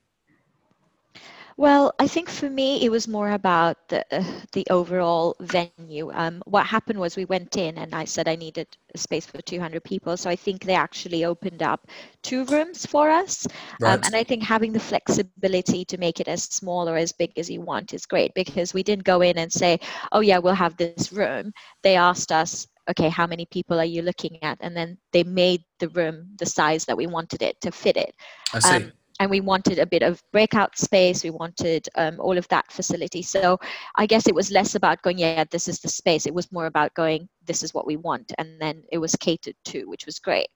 Well, 1.61 1.93
I 1.99 2.07
think 2.09 2.31
for 2.31 2.49
me, 2.49 2.83
it 2.87 2.91
was 2.91 3.07
more 3.07 3.33
about 3.33 3.77
the 3.91 4.03
uh, 4.11 4.25
the 4.53 4.67
overall 4.71 5.37
venue. 5.41 6.11
Um, 6.15 6.43
what 6.47 6.65
happened 6.65 6.99
was 6.99 7.17
we 7.17 7.27
went 7.27 7.55
in, 7.59 7.77
and 7.77 7.95
I 7.95 8.07
said 8.07 8.29
I 8.29 8.35
needed 8.35 8.67
a 8.95 8.99
space 8.99 9.27
for 9.27 9.43
200 9.43 9.85
people. 9.85 10.17
So 10.17 10.31
I 10.31 10.37
think 10.37 10.65
they 10.65 10.75
actually 10.75 11.27
opened 11.27 11.63
up 11.63 11.87
two 12.23 12.47
rooms 12.47 12.87
for 12.87 13.11
us. 13.11 13.47
Um, 13.47 13.53
right. 13.81 13.93
Um, 13.93 14.01
and 14.07 14.17
I 14.17 14.25
think 14.25 14.43
having 14.43 14.73
the 14.73 14.81
flexibility 14.81 15.85
to 15.85 15.99
make 15.99 16.19
it 16.19 16.29
as 16.29 16.45
small 16.45 16.89
or 16.89 16.97
as 16.97 17.13
big 17.13 17.39
as 17.39 17.51
you 17.51 17.61
want 17.61 17.93
is 17.93 18.07
great 18.07 18.33
because 18.35 18.73
we 18.73 18.83
didn't 18.83 19.05
go 19.05 19.21
in 19.21 19.37
and 19.37 19.53
say, 19.53 19.79
"Oh 20.13 20.21
yeah, 20.21 20.39
we'll 20.39 20.55
have 20.55 20.79
this 20.79 21.13
room." 21.13 21.53
They 21.83 21.95
asked 21.95 22.33
us, 22.33 22.67
okay, 22.89 23.11
how 23.11 23.27
many 23.27 23.45
people 23.47 23.79
are 23.79 23.85
you 23.97 24.01
looking 24.01 24.39
at? 24.43 24.57
And 24.63 24.75
then 24.75 24.97
they 25.13 25.25
made 25.25 25.63
the 25.79 25.91
room 25.91 26.27
the 26.39 26.47
size 26.47 26.87
that 26.87 26.97
we 26.97 27.07
wanted 27.07 27.43
it 27.43 27.61
to 27.61 27.71
fit 27.71 27.99
it. 27.99 28.15
I 28.55 28.61
see. 28.61 28.77
Um, 28.77 28.93
and 29.21 29.31
we 29.31 29.41
wanted 29.41 29.79
a 29.79 29.87
bit 29.87 30.03
of 30.03 30.21
breakout 30.33 30.77
space 30.77 31.23
we 31.23 31.31
wanted 31.31 31.89
um, 31.95 32.17
all 32.19 32.37
of 32.37 32.49
that 32.49 32.71
facility. 32.73 33.23
So 33.23 33.59
i 33.97 34.07
guess 34.07 34.27
it 34.27 34.35
was 34.35 34.51
less 34.51 34.75
about 34.75 35.03
going 35.03 35.19
yeah 35.19 35.45
this 35.51 35.69
is 35.69 35.79
the 35.81 35.89
space. 35.89 36.27
It 36.27 36.35
was 36.35 36.51
more 36.51 36.67
about 36.67 36.95
going 36.95 37.29
this 37.51 37.63
is 37.63 37.75
what 37.75 37.87
we 37.87 37.97
want 37.97 38.33
and 38.39 38.49
then 38.61 38.77
it 38.93 38.99
was 38.99 39.15
catered 39.17 39.57
to 39.65 39.79
which 39.85 40.07
was 40.07 40.19
great. 40.19 40.49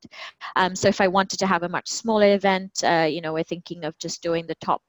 Um, 0.56 0.72
so 0.80 0.88
if 0.88 1.00
i 1.00 1.08
wanted 1.18 1.38
to 1.38 1.46
have 1.46 1.64
a 1.64 1.74
much 1.76 1.88
smaller 1.88 2.30
event 2.40 2.72
uh, 2.84 3.08
you 3.14 3.20
know 3.20 3.32
we're 3.32 3.52
thinking 3.54 3.84
of 3.84 3.98
just 3.98 4.22
doing 4.22 4.46
the 4.46 4.60
top 4.68 4.82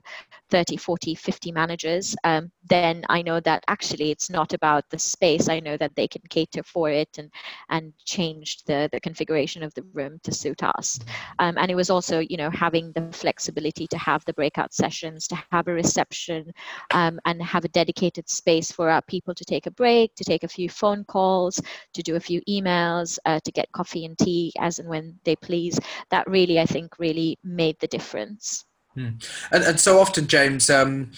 30 0.49 0.77
40 0.77 1.15
50 1.15 1.51
managers 1.51 2.15
um, 2.23 2.51
then 2.69 3.03
i 3.09 3.21
know 3.21 3.39
that 3.39 3.63
actually 3.67 4.11
it's 4.11 4.29
not 4.29 4.53
about 4.53 4.83
the 4.89 4.99
space. 4.99 5.49
I 5.49 5.59
know 5.59 5.77
that 5.77 5.95
they 5.95 6.07
can 6.07 6.21
cater 6.29 6.63
for 6.63 6.89
it 6.89 7.17
and 7.17 7.29
and 7.69 7.93
change 8.05 8.63
the 8.65 8.89
the 8.91 8.99
configuration 8.99 9.63
of 9.63 9.73
the 9.73 9.83
room 9.93 10.19
to 10.23 10.31
suit 10.31 10.63
us. 10.63 10.99
Um, 11.39 11.57
and 11.57 11.69
it 11.71 11.75
was 11.75 11.89
also 11.89 12.19
you 12.19 12.37
know 12.37 12.49
having 12.49 12.91
the 12.93 13.07
flexibility 13.11 13.87
to 13.87 13.97
have 13.97 14.23
the 14.25 14.33
breakout 14.33 14.73
sessions 14.73 15.27
to 15.27 15.37
have 15.51 15.67
a 15.67 15.73
reception 15.73 16.51
um, 16.93 17.19
and 17.25 17.41
have 17.41 17.65
a 17.65 17.69
dedicated 17.79 18.29
space 18.29 18.71
for 18.71 18.89
our 18.89 19.01
people 19.03 19.33
to 19.35 19.45
take 19.45 19.65
a 19.67 19.71
break 19.71 20.15
to 20.15 20.23
take 20.23 20.43
a 20.43 20.55
few 20.57 20.69
phone 20.69 21.03
calls 21.05 21.61
to 21.95 22.03
do 22.03 22.15
a 22.15 22.19
few 22.19 22.41
emails 22.47 23.17
uh, 23.25 23.39
to 23.43 23.51
get 23.51 23.71
coffee 23.71 24.05
and 24.05 24.17
tea 24.17 24.53
as 24.59 24.79
and 24.79 24.87
when 24.87 25.17
they 25.23 25.35
please 25.35 25.79
that 26.11 26.27
really 26.27 26.59
i 26.59 26.65
think 26.65 26.99
really 26.99 27.37
made 27.43 27.77
the 27.79 27.87
difference 27.87 28.65
Hmm. 28.95 29.09
And, 29.51 29.63
and 29.63 29.79
so 29.79 29.99
often, 29.99 30.27
James, 30.27 30.69
um, 30.69 31.11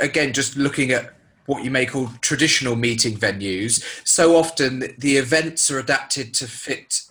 again, 0.00 0.32
just 0.32 0.56
looking 0.56 0.92
at 0.92 1.14
what 1.46 1.64
you 1.64 1.70
may 1.70 1.86
call 1.86 2.10
traditional 2.20 2.76
meeting 2.76 3.16
venues, 3.16 3.82
so 4.06 4.36
often 4.36 4.94
the 4.98 5.16
events 5.16 5.70
are 5.70 5.78
adapted 5.78 6.34
to 6.34 6.46
fit 6.46 7.02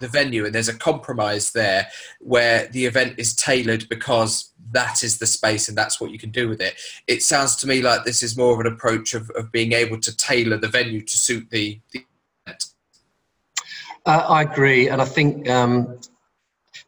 the 0.00 0.08
venue, 0.08 0.44
and 0.44 0.54
there's 0.54 0.68
a 0.68 0.76
compromise 0.76 1.52
there 1.52 1.88
where 2.20 2.66
the 2.68 2.84
event 2.86 3.14
is 3.18 3.34
tailored 3.34 3.88
because 3.88 4.52
that 4.70 5.02
is 5.02 5.18
the 5.18 5.26
space 5.26 5.68
and 5.68 5.78
that's 5.78 6.00
what 6.00 6.10
you 6.10 6.18
can 6.18 6.30
do 6.30 6.48
with 6.48 6.60
it. 6.60 6.74
It 7.06 7.22
sounds 7.22 7.56
to 7.56 7.66
me 7.66 7.80
like 7.80 8.04
this 8.04 8.22
is 8.22 8.36
more 8.36 8.52
of 8.52 8.60
an 8.60 8.72
approach 8.72 9.14
of, 9.14 9.30
of 9.30 9.50
being 9.50 9.72
able 9.72 9.98
to 10.00 10.16
tailor 10.16 10.58
the 10.58 10.68
venue 10.68 11.00
to 11.00 11.16
suit 11.16 11.48
the, 11.50 11.80
the. 11.92 12.04
Uh, 14.08 14.24
I 14.26 14.40
agree, 14.40 14.88
and 14.88 15.02
I 15.02 15.04
think 15.04 15.50
um, 15.50 16.00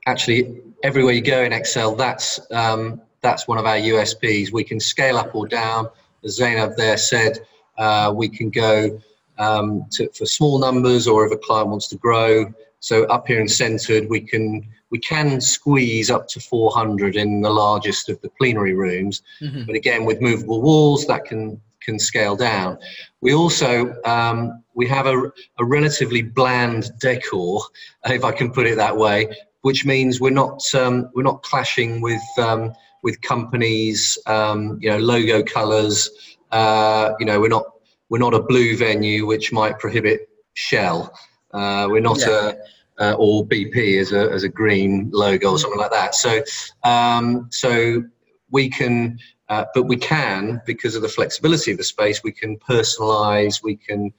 actually 0.07 0.63
everywhere 0.83 1.13
you 1.13 1.21
go 1.21 1.43
in 1.43 1.53
Excel, 1.53 1.95
that's 1.95 2.41
um, 2.51 3.03
that's 3.21 3.47
one 3.47 3.59
of 3.59 3.67
our 3.67 3.77
USPs. 3.77 4.51
We 4.53 4.65
can 4.65 4.81
scale 4.81 5.19
up 5.19 5.35
or 5.35 5.47
down. 5.47 5.91
As 6.25 6.37
Zainab 6.37 6.77
there 6.79 6.97
said, 6.97 7.41
uh, 7.77 8.11
we 8.17 8.31
can 8.31 8.49
go 8.49 8.99
um, 9.37 9.85
to, 9.91 10.09
for 10.15 10.25
small 10.25 10.59
numbers, 10.59 11.07
or 11.07 11.27
if 11.27 11.33
a 11.33 11.37
client 11.37 11.69
wants 11.69 11.89
to 11.89 11.97
grow. 11.99 12.51
So 12.81 13.05
up 13.05 13.27
here 13.27 13.39
in 13.39 13.49
Centred, 13.49 14.09
we 14.09 14.23
can 14.23 14.67
we 14.89 14.99
can 14.99 15.43
squeeze 15.43 16.11
up 16.11 16.27
to 16.29 16.41
400 16.41 17.17
in 17.17 17.43
the 17.43 17.51
largest 17.51 18.09
of 18.09 18.19
the 18.23 18.31
plenary 18.31 18.73
rooms. 18.73 19.21
Mm-hmm. 19.43 19.65
But 19.67 19.75
again, 19.75 20.07
with 20.07 20.23
movable 20.23 20.63
walls, 20.63 21.07
that 21.09 21.27
can 21.27 21.61
can 21.81 21.99
scale 21.99 22.37
down. 22.37 22.79
We 23.21 23.35
also 23.35 23.95
um, 24.05 24.63
we 24.75 24.87
have 24.89 25.07
a, 25.07 25.33
a 25.59 25.65
relatively 25.65 26.23
bland 26.23 26.91
decor, 27.01 27.63
if 28.07 28.25
I 28.25 28.33
can 28.33 28.53
put 28.53 28.67
it 28.67 28.77
that 28.77 28.97
way, 28.97 29.29
which 29.63 29.85
means 29.85 30.21
we're 30.21 30.31
not 30.31 30.63
um, 30.75 31.11
we're 31.15 31.23
not 31.23 31.43
clashing 31.43 32.01
with 32.01 32.23
um, 32.39 32.73
with 33.03 33.21
companies, 33.23 34.19
um, 34.27 34.79
you 34.81 34.91
know, 34.91 34.99
logo 34.99 35.43
colours. 35.43 36.11
Uh, 36.51 37.13
you 37.19 37.27
know, 37.27 37.41
we're 37.41 37.49
not 37.49 37.65
we're 38.09 38.19
not 38.19 38.35
a 38.35 38.43
blue 38.43 38.77
venue 38.77 39.27
which 39.27 39.53
might 39.53 39.79
prohibit 39.79 40.29
Shell. 40.55 41.13
Uh, 41.53 41.89
we're 41.91 42.01
not 42.01 42.21
yeah. 42.21 42.53
a 42.99 43.03
uh, 43.03 43.15
or 43.15 43.47
BP 43.47 43.99
as 44.01 44.13
a 44.13 44.31
as 44.31 44.43
a 44.45 44.49
green 44.49 45.11
logo 45.13 45.53
or 45.53 45.59
something 45.59 45.81
like 45.81 45.91
that. 45.91 46.15
So 46.15 46.43
um, 46.85 47.49
so 47.51 48.05
we 48.51 48.69
can, 48.69 49.19
uh, 49.51 49.67
but 49.75 49.83
we 49.83 49.97
can 49.97 50.63
because 50.65 50.97
of 50.97 51.03
the 51.03 51.09
flexibility 51.09 51.71
of 51.73 51.79
the 51.79 51.85
space. 51.85 52.23
We 52.25 52.33
can 52.33 52.57
personalise. 52.59 53.63
We 53.63 53.77
can 53.77 54.13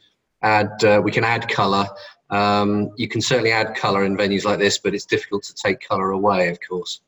add 0.44 0.84
uh, 0.84 1.02
we 1.04 1.12
can 1.12 1.24
add 1.24 1.50
colour 1.50 1.88
um, 2.32 2.92
you 2.96 3.08
can 3.08 3.22
certainly 3.22 3.52
add 3.52 3.76
colour 3.76 4.06
in 4.06 4.16
venues 4.16 4.46
like 4.46 4.58
this, 4.58 4.78
but 4.78 4.96
it's 4.96 5.06
difficult 5.06 5.44
to 5.44 5.54
take 5.54 5.82
colour 5.82 6.12
away, 6.12 6.48
of 6.48 6.58
course. 6.68 7.02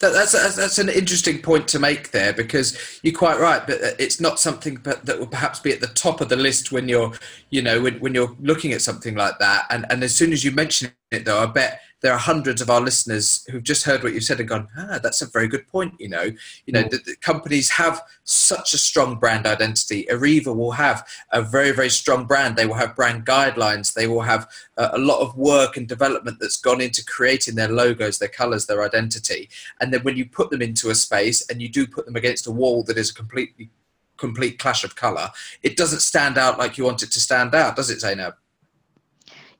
That, 0.00 0.12
that's 0.12 0.32
that's 0.32 0.78
an 0.78 0.88
interesting 0.88 1.42
point 1.42 1.68
to 1.68 1.78
make 1.78 2.10
there 2.10 2.32
because 2.32 2.98
you're 3.02 3.14
quite 3.14 3.38
right, 3.38 3.66
but 3.66 3.78
it's 3.98 4.20
not 4.20 4.38
something 4.38 4.80
that 4.84 5.18
will 5.18 5.26
perhaps 5.26 5.60
be 5.60 5.72
at 5.72 5.80
the 5.80 5.86
top 5.88 6.20
of 6.20 6.30
the 6.30 6.36
list 6.36 6.72
when 6.72 6.88
you're, 6.88 7.12
you 7.50 7.60
know, 7.60 7.82
when, 7.82 7.98
when 8.00 8.14
you're 8.14 8.34
looking 8.40 8.72
at 8.72 8.80
something 8.80 9.14
like 9.14 9.38
that. 9.38 9.66
And 9.68 9.84
and 9.90 10.02
as 10.02 10.14
soon 10.14 10.32
as 10.32 10.44
you 10.44 10.50
mention 10.50 10.92
it, 11.10 11.24
though, 11.24 11.40
I 11.40 11.46
bet 11.46 11.80
there 12.02 12.12
are 12.12 12.18
hundreds 12.18 12.60
of 12.60 12.68
our 12.68 12.80
listeners 12.80 13.44
who've 13.50 13.62
just 13.62 13.84
heard 13.84 14.02
what 14.02 14.12
you've 14.12 14.24
said 14.24 14.38
and 14.40 14.48
gone, 14.48 14.68
ah, 14.76 14.98
that's 15.02 15.22
a 15.22 15.26
very 15.26 15.48
good 15.48 15.66
point. 15.68 15.94
You 15.98 16.08
know, 16.08 16.30
you 16.66 16.72
know, 16.72 16.82
mm. 16.82 16.90
the, 16.90 16.98
the 16.98 17.16
companies 17.16 17.70
have 17.70 18.02
such 18.24 18.74
a 18.74 18.78
strong 18.78 19.16
brand 19.16 19.46
identity. 19.46 20.06
Arriva 20.10 20.54
will 20.54 20.72
have 20.72 21.06
a 21.32 21.42
very, 21.42 21.72
very 21.72 21.88
strong 21.88 22.26
brand. 22.26 22.56
They 22.56 22.66
will 22.66 22.74
have 22.74 22.96
brand 22.96 23.24
guidelines. 23.24 23.94
They 23.94 24.06
will 24.06 24.22
have 24.22 24.48
a, 24.76 24.90
a 24.92 24.98
lot 24.98 25.20
of 25.20 25.36
work 25.36 25.76
and 25.76 25.88
development 25.88 26.38
that's 26.40 26.58
gone 26.58 26.80
into 26.80 27.04
creating 27.04 27.54
their 27.54 27.68
logos, 27.68 28.18
their 28.18 28.28
colors, 28.28 28.66
their 28.66 28.84
identity. 28.84 29.48
And 29.80 29.92
then 29.92 30.02
when 30.02 30.16
you 30.16 30.26
put 30.26 30.50
them 30.50 30.62
into 30.62 30.90
a 30.90 30.94
space 30.94 31.48
and 31.48 31.62
you 31.62 31.68
do 31.68 31.86
put 31.86 32.04
them 32.04 32.16
against 32.16 32.46
a 32.46 32.52
wall 32.52 32.82
that 32.84 32.98
is 32.98 33.10
a 33.10 33.14
completely 33.14 33.70
complete 34.16 34.58
clash 34.58 34.84
of 34.84 34.96
color, 34.96 35.30
it 35.62 35.76
doesn't 35.76 36.00
stand 36.00 36.36
out 36.36 36.58
like 36.58 36.76
you 36.76 36.84
want 36.84 37.02
it 37.02 37.12
to 37.12 37.20
stand 37.20 37.54
out, 37.54 37.76
does 37.76 37.90
it, 37.90 38.00
Zainab? 38.00 38.34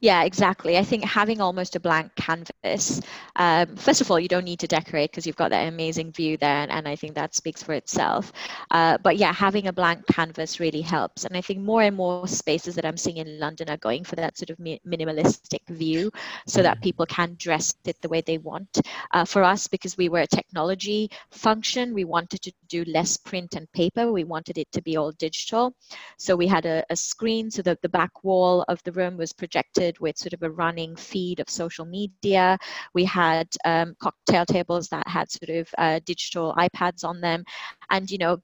Yeah, 0.00 0.24
exactly. 0.24 0.76
I 0.76 0.84
think 0.84 1.04
having 1.04 1.40
almost 1.40 1.74
a 1.74 1.80
blank 1.80 2.14
canvas, 2.16 3.00
um, 3.36 3.76
first 3.76 4.02
of 4.02 4.10
all, 4.10 4.20
you 4.20 4.28
don't 4.28 4.44
need 4.44 4.60
to 4.60 4.66
decorate 4.66 5.10
because 5.10 5.26
you've 5.26 5.36
got 5.36 5.50
that 5.50 5.68
amazing 5.68 6.12
view 6.12 6.36
there, 6.36 6.56
and, 6.56 6.70
and 6.70 6.86
I 6.86 6.96
think 6.96 7.14
that 7.14 7.34
speaks 7.34 7.62
for 7.62 7.72
itself. 7.72 8.30
Uh, 8.70 8.98
but 9.02 9.16
yeah, 9.16 9.32
having 9.32 9.68
a 9.68 9.72
blank 9.72 10.06
canvas 10.06 10.60
really 10.60 10.82
helps. 10.82 11.24
And 11.24 11.34
I 11.34 11.40
think 11.40 11.60
more 11.60 11.80
and 11.82 11.96
more 11.96 12.28
spaces 12.28 12.74
that 12.74 12.84
I'm 12.84 12.98
seeing 12.98 13.16
in 13.16 13.38
London 13.38 13.70
are 13.70 13.78
going 13.78 14.04
for 14.04 14.16
that 14.16 14.36
sort 14.36 14.50
of 14.50 14.58
mi- 14.58 14.80
minimalistic 14.86 15.66
view 15.70 16.10
so 16.46 16.62
that 16.62 16.78
mm. 16.78 16.82
people 16.82 17.06
can 17.06 17.34
dress 17.38 17.74
it 17.86 17.96
the 18.02 18.10
way 18.10 18.20
they 18.20 18.36
want. 18.36 18.80
Uh, 19.12 19.24
for 19.24 19.42
us, 19.42 19.66
because 19.66 19.96
we 19.96 20.10
were 20.10 20.20
a 20.20 20.26
technology 20.26 21.10
function, 21.30 21.94
we 21.94 22.04
wanted 22.04 22.42
to 22.42 22.52
do 22.68 22.84
less 22.84 23.16
print 23.16 23.54
and 23.54 23.70
paper. 23.72 24.12
We 24.12 24.24
wanted 24.24 24.58
it 24.58 24.70
to 24.72 24.82
be 24.82 24.98
all 24.98 25.12
digital. 25.12 25.74
So 26.18 26.36
we 26.36 26.46
had 26.46 26.66
a, 26.66 26.84
a 26.90 26.96
screen 26.96 27.50
so 27.50 27.62
that 27.62 27.80
the 27.80 27.88
back 27.88 28.22
wall 28.22 28.62
of 28.68 28.82
the 28.82 28.92
room 28.92 29.16
was 29.16 29.32
projected 29.32 29.86
started 29.96 30.02
with 30.02 30.18
sort 30.18 30.32
of 30.32 30.42
a 30.42 30.50
running 30.50 30.96
feed 30.96 31.40
of 31.40 31.48
social 31.48 31.84
media. 31.84 32.58
We 32.94 33.04
had 33.04 33.48
um, 33.64 33.94
cocktail 34.00 34.46
tables 34.46 34.88
that 34.88 35.06
had 35.08 35.30
sort 35.30 35.50
of 35.50 35.68
uh, 35.78 36.00
digital 36.04 36.54
iPads 36.56 37.04
on 37.04 37.20
them, 37.20 37.44
and 37.90 38.10
you 38.10 38.18
know 38.18 38.38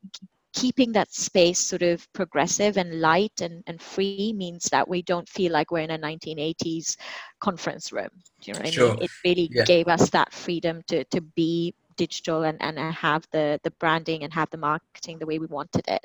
keeping 0.55 0.93
that 0.93 1.11
space 1.11 1.59
sort 1.59 1.81
of 1.81 2.07
progressive 2.13 2.77
and 2.77 3.01
light 3.01 3.41
and, 3.41 3.65
and 3.67 3.81
free 3.81 4.35
means 4.37 4.69
that 4.71 4.87
we 4.87 5.01
don't 5.01 5.27
feel 5.27 5.51
like 5.51 5.71
we're 5.71 5.79
in 5.79 5.93
a 5.93 5.99
1980s 5.99 6.97
conference 7.41 7.91
room. 7.91 8.11
Do 8.43 8.51
you 8.51 8.53
know 8.53 8.61
what 8.61 8.73
sure. 8.73 8.91
I 8.91 8.95
mean? 8.95 9.03
It 9.03 9.11
really 9.25 9.51
yeah. 9.51 9.65
gave 9.65 9.89
us 9.89 10.11
that 10.11 10.31
freedom 10.31 10.83
to, 10.89 11.05
to 11.05 11.23
be 11.23 11.75
digital 11.97 12.43
and, 12.43 12.61
and 12.61 12.79
have 12.79 13.27
the, 13.33 13.61
the 13.63 13.71
branding 13.81 14.25
and 14.25 14.33
have 14.35 14.51
the 14.51 14.59
marketing 14.59 15.19
the 15.19 15.25
way 15.25 15.39
we 15.39 15.47
wanted 15.47 15.89
it. 15.89 16.05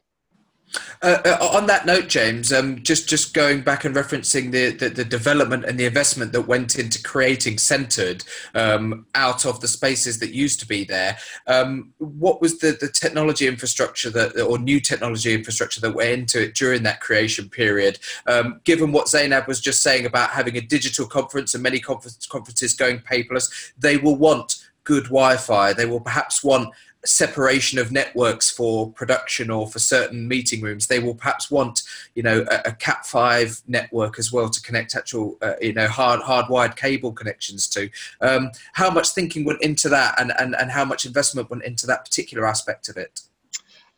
Uh, 1.01 1.17
uh, 1.25 1.49
on 1.53 1.65
that 1.67 1.85
note, 1.85 2.07
James, 2.07 2.51
um, 2.51 2.81
just 2.83 3.07
just 3.07 3.33
going 3.33 3.61
back 3.61 3.85
and 3.85 3.95
referencing 3.95 4.51
the, 4.51 4.71
the, 4.71 4.89
the, 4.89 5.05
development 5.05 5.63
and 5.63 5.79
the 5.79 5.85
investment 5.85 6.31
that 6.33 6.41
went 6.41 6.77
into 6.77 7.01
creating 7.01 7.57
Centred 7.57 8.23
um, 8.53 9.05
out 9.15 9.45
of 9.45 9.61
the 9.61 9.67
spaces 9.67 10.19
that 10.19 10.33
used 10.33 10.59
to 10.59 10.67
be 10.67 10.83
there. 10.83 11.17
Um, 11.45 11.93
what 11.99 12.41
was 12.41 12.59
the, 12.59 12.77
the 12.79 12.89
technology 12.89 13.47
infrastructure 13.47 14.09
that, 14.09 14.39
or 14.41 14.57
new 14.57 14.79
technology 14.79 15.33
infrastructure 15.33 15.79
that 15.81 15.95
went 15.95 16.11
into 16.11 16.43
it 16.43 16.55
during 16.55 16.83
that 16.83 16.99
creation 16.99 17.49
period? 17.49 17.99
Um, 18.25 18.59
given 18.65 18.91
what 18.91 19.07
Zainab 19.07 19.47
was 19.47 19.61
just 19.61 19.81
saying 19.81 20.05
about 20.05 20.31
having 20.31 20.57
a 20.57 20.61
digital 20.61 21.05
conference 21.05 21.53
and 21.53 21.63
many 21.63 21.79
conference, 21.79 22.25
conferences 22.25 22.73
going 22.73 22.99
paperless, 22.99 23.71
they 23.77 23.97
will 23.97 24.17
want 24.17 24.67
good 24.87 25.03
Wi-Fi. 25.03 25.73
They 25.73 25.85
will 25.85 25.99
perhaps 25.99 26.43
want 26.43 26.73
separation 27.07 27.79
of 27.79 27.91
networks 27.91 28.49
for 28.49 28.91
production 28.91 29.49
or 29.49 29.67
for 29.67 29.79
certain 29.79 30.27
meeting 30.27 30.61
rooms. 30.61 30.87
They 30.87 30.99
will 30.99 31.15
perhaps 31.15 31.49
want, 31.49 31.83
you 32.15 32.23
know, 32.23 32.45
a, 32.51 32.69
a 32.69 32.71
Cat5 32.71 33.63
network 33.67 34.19
as 34.19 34.31
well 34.31 34.49
to 34.49 34.61
connect 34.61 34.95
actual, 34.95 35.37
uh, 35.41 35.53
you 35.61 35.73
know, 35.73 35.87
hard 35.87 36.21
hardwired 36.21 36.75
cable 36.75 37.11
connections 37.11 37.67
to. 37.69 37.89
Um, 38.21 38.51
how 38.73 38.89
much 38.89 39.09
thinking 39.09 39.45
went 39.45 39.61
into 39.61 39.89
that, 39.89 40.19
and, 40.19 40.33
and 40.39 40.55
and 40.55 40.71
how 40.71 40.85
much 40.85 41.05
investment 41.05 41.49
went 41.49 41.63
into 41.63 41.87
that 41.87 42.05
particular 42.05 42.45
aspect 42.45 42.89
of 42.89 42.97
it? 42.97 43.21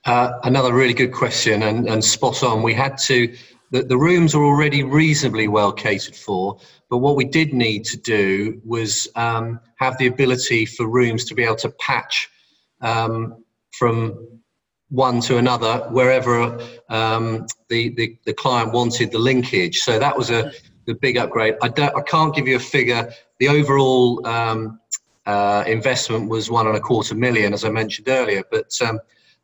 Uh, 0.06 0.40
another 0.44 0.74
really 0.74 0.94
good 0.94 1.12
question 1.12 1.64
and, 1.64 1.88
and 1.88 2.04
spot 2.04 2.44
on. 2.44 2.64
We 2.64 2.74
had 2.74 2.98
to. 3.00 3.36
The, 3.72 3.84
the 3.84 3.98
rooms 3.98 4.34
are 4.34 4.44
already 4.44 4.84
reasonably 4.84 5.48
well 5.48 5.72
catered 5.72 6.16
for, 6.16 6.58
but 6.90 6.98
what 6.98 7.16
we 7.16 7.24
did 7.24 7.54
need 7.54 7.86
to 7.86 7.98
do 7.98 8.60
was 8.66 9.08
um, 9.16 9.60
have 9.76 9.96
the 10.00 10.08
ability 10.08 10.66
for 10.66 10.88
rooms 10.88 11.24
to 11.26 11.36
be 11.36 11.44
able 11.44 11.58
to 11.58 11.70
patch 11.70 12.30
um, 12.82 13.44
from 13.72 14.40
one 14.90 15.22
to 15.22 15.38
another 15.38 15.88
wherever 15.92 16.60
um, 16.90 17.46
the, 17.70 17.90
the, 17.90 18.18
the, 18.26 18.34
client 18.34 18.74
wanted 18.74 19.12
the 19.12 19.20
linkage. 19.20 19.80
So 19.80 20.00
that 20.00 20.18
was 20.18 20.32
a 20.32 20.52
the 20.86 20.96
big 20.96 21.18
upgrade. 21.18 21.56
I, 21.62 21.68
don't, 21.68 21.96
I 21.96 22.02
can't 22.02 22.34
give 22.34 22.48
you 22.48 22.56
a 22.56 22.60
figure. 22.60 23.12
The 23.40 23.48
overall 23.48 24.26
um, 24.26 24.80
uh, 25.28 25.64
investment 25.68 26.30
was 26.30 26.50
one 26.50 26.66
and 26.66 26.76
a 26.76 26.80
quarter 26.80 27.14
million, 27.14 27.54
as 27.54 27.64
I 27.64 27.70
mentioned 27.70 28.10
earlier, 28.10 28.44
but 28.50 28.72
um, 28.82 29.00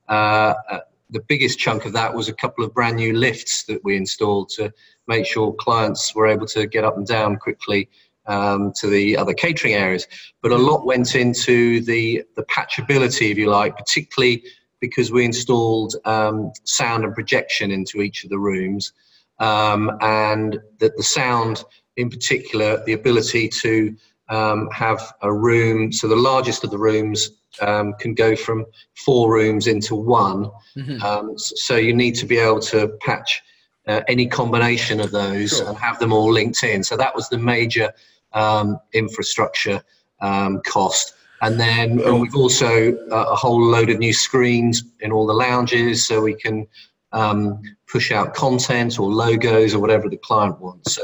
uh, 0.10 0.56
uh, 0.72 0.80
the 1.12 1.20
biggest 1.28 1.60
chunk 1.60 1.86
of 1.86 1.94
that 1.94 2.14
was 2.14 2.28
a 2.28 2.34
couple 2.34 2.66
of 2.66 2.74
brand 2.74 2.96
new 2.96 3.14
lifts 3.14 3.64
that 3.66 3.84
we 3.84 3.96
installed 3.96 4.50
to 4.50 4.74
make 5.08 5.26
sure 5.28 5.54
clients 5.54 6.16
were 6.16 6.28
able 6.28 6.48
to 6.48 6.66
get 6.66 6.84
up 6.84 6.98
and 6.98 7.06
down 7.06 7.38
quickly 7.38 7.90
um, 8.28 8.74
to 8.80 8.88
the 8.88 9.18
other 9.18 9.34
catering 9.34 9.74
areas. 9.74 10.08
But 10.42 10.52
a 10.52 10.58
lot 10.58 10.86
went 10.86 11.16
into 11.16 11.82
the, 11.82 12.24
the 12.36 12.44
patchability, 12.44 13.32
if 13.32 13.38
you 13.38 13.50
like, 13.50 13.78
particularly 13.78 14.44
because 14.82 15.12
we 15.12 15.26
installed 15.26 15.96
um, 16.06 16.52
sound 16.64 17.04
and 17.04 17.14
projection 17.14 17.72
into 17.72 18.02
each 18.02 18.24
of 18.24 18.30
the 18.30 18.40
rooms. 18.40 18.94
Um, 19.40 19.92
and 20.02 20.60
that 20.80 20.96
the 20.96 21.04
sound, 21.04 21.64
in 21.98 22.10
particular, 22.10 22.84
the 22.86 22.94
ability 22.94 23.50
to 23.50 23.96
um, 24.30 24.70
have 24.72 25.14
a 25.22 25.32
room, 25.32 25.92
so 25.92 26.08
the 26.08 26.16
largest 26.16 26.64
of 26.64 26.72
the 26.72 26.78
rooms 26.78 27.32
um, 27.62 27.94
can 28.00 28.14
go 28.14 28.36
from 28.36 28.66
four 29.06 29.32
rooms 29.32 29.68
into 29.68 29.96
one. 29.96 30.50
Mm-hmm. 30.78 31.02
Um, 31.04 31.38
so 31.38 31.76
you 31.76 31.94
need 31.94 32.16
to 32.16 32.26
be 32.26 32.38
able 32.38 32.60
to 32.62 32.90
patch 33.02 33.42
uh, 33.88 34.02
any 34.08 34.28
combination 34.28 35.00
of 35.00 35.12
those 35.12 35.58
sure. 35.58 35.70
and 35.70 35.78
have 35.78 36.00
them 36.00 36.12
all 36.12 36.32
linked 36.32 36.64
in. 36.64 36.84
So 36.84 36.98
that 36.98 37.16
was 37.16 37.30
the 37.30 37.38
major 37.38 37.92
um, 38.36 38.80
infrastructure 38.94 39.82
um, 40.22 40.62
cost. 40.66 41.14
And 41.42 41.60
then 41.60 41.98
we've 42.20 42.36
also 42.36 42.94
uh, 43.12 43.26
a 43.30 43.36
whole 43.36 43.62
load 43.62 43.90
of 43.90 44.00
new 44.00 44.14
screens 44.14 44.84
in 45.02 45.12
all 45.12 45.28
the 45.28 45.34
lounges 45.34 46.06
so 46.06 46.22
we 46.22 46.34
can 46.34 46.68
um, 47.12 47.62
push 47.88 48.12
out 48.12 48.34
content 48.34 49.00
or 49.00 49.12
logos 49.12 49.74
or 49.74 49.80
whatever 49.80 50.10
the 50.10 50.18
client 50.18 50.60
wants. 50.60 50.94
So 50.94 51.04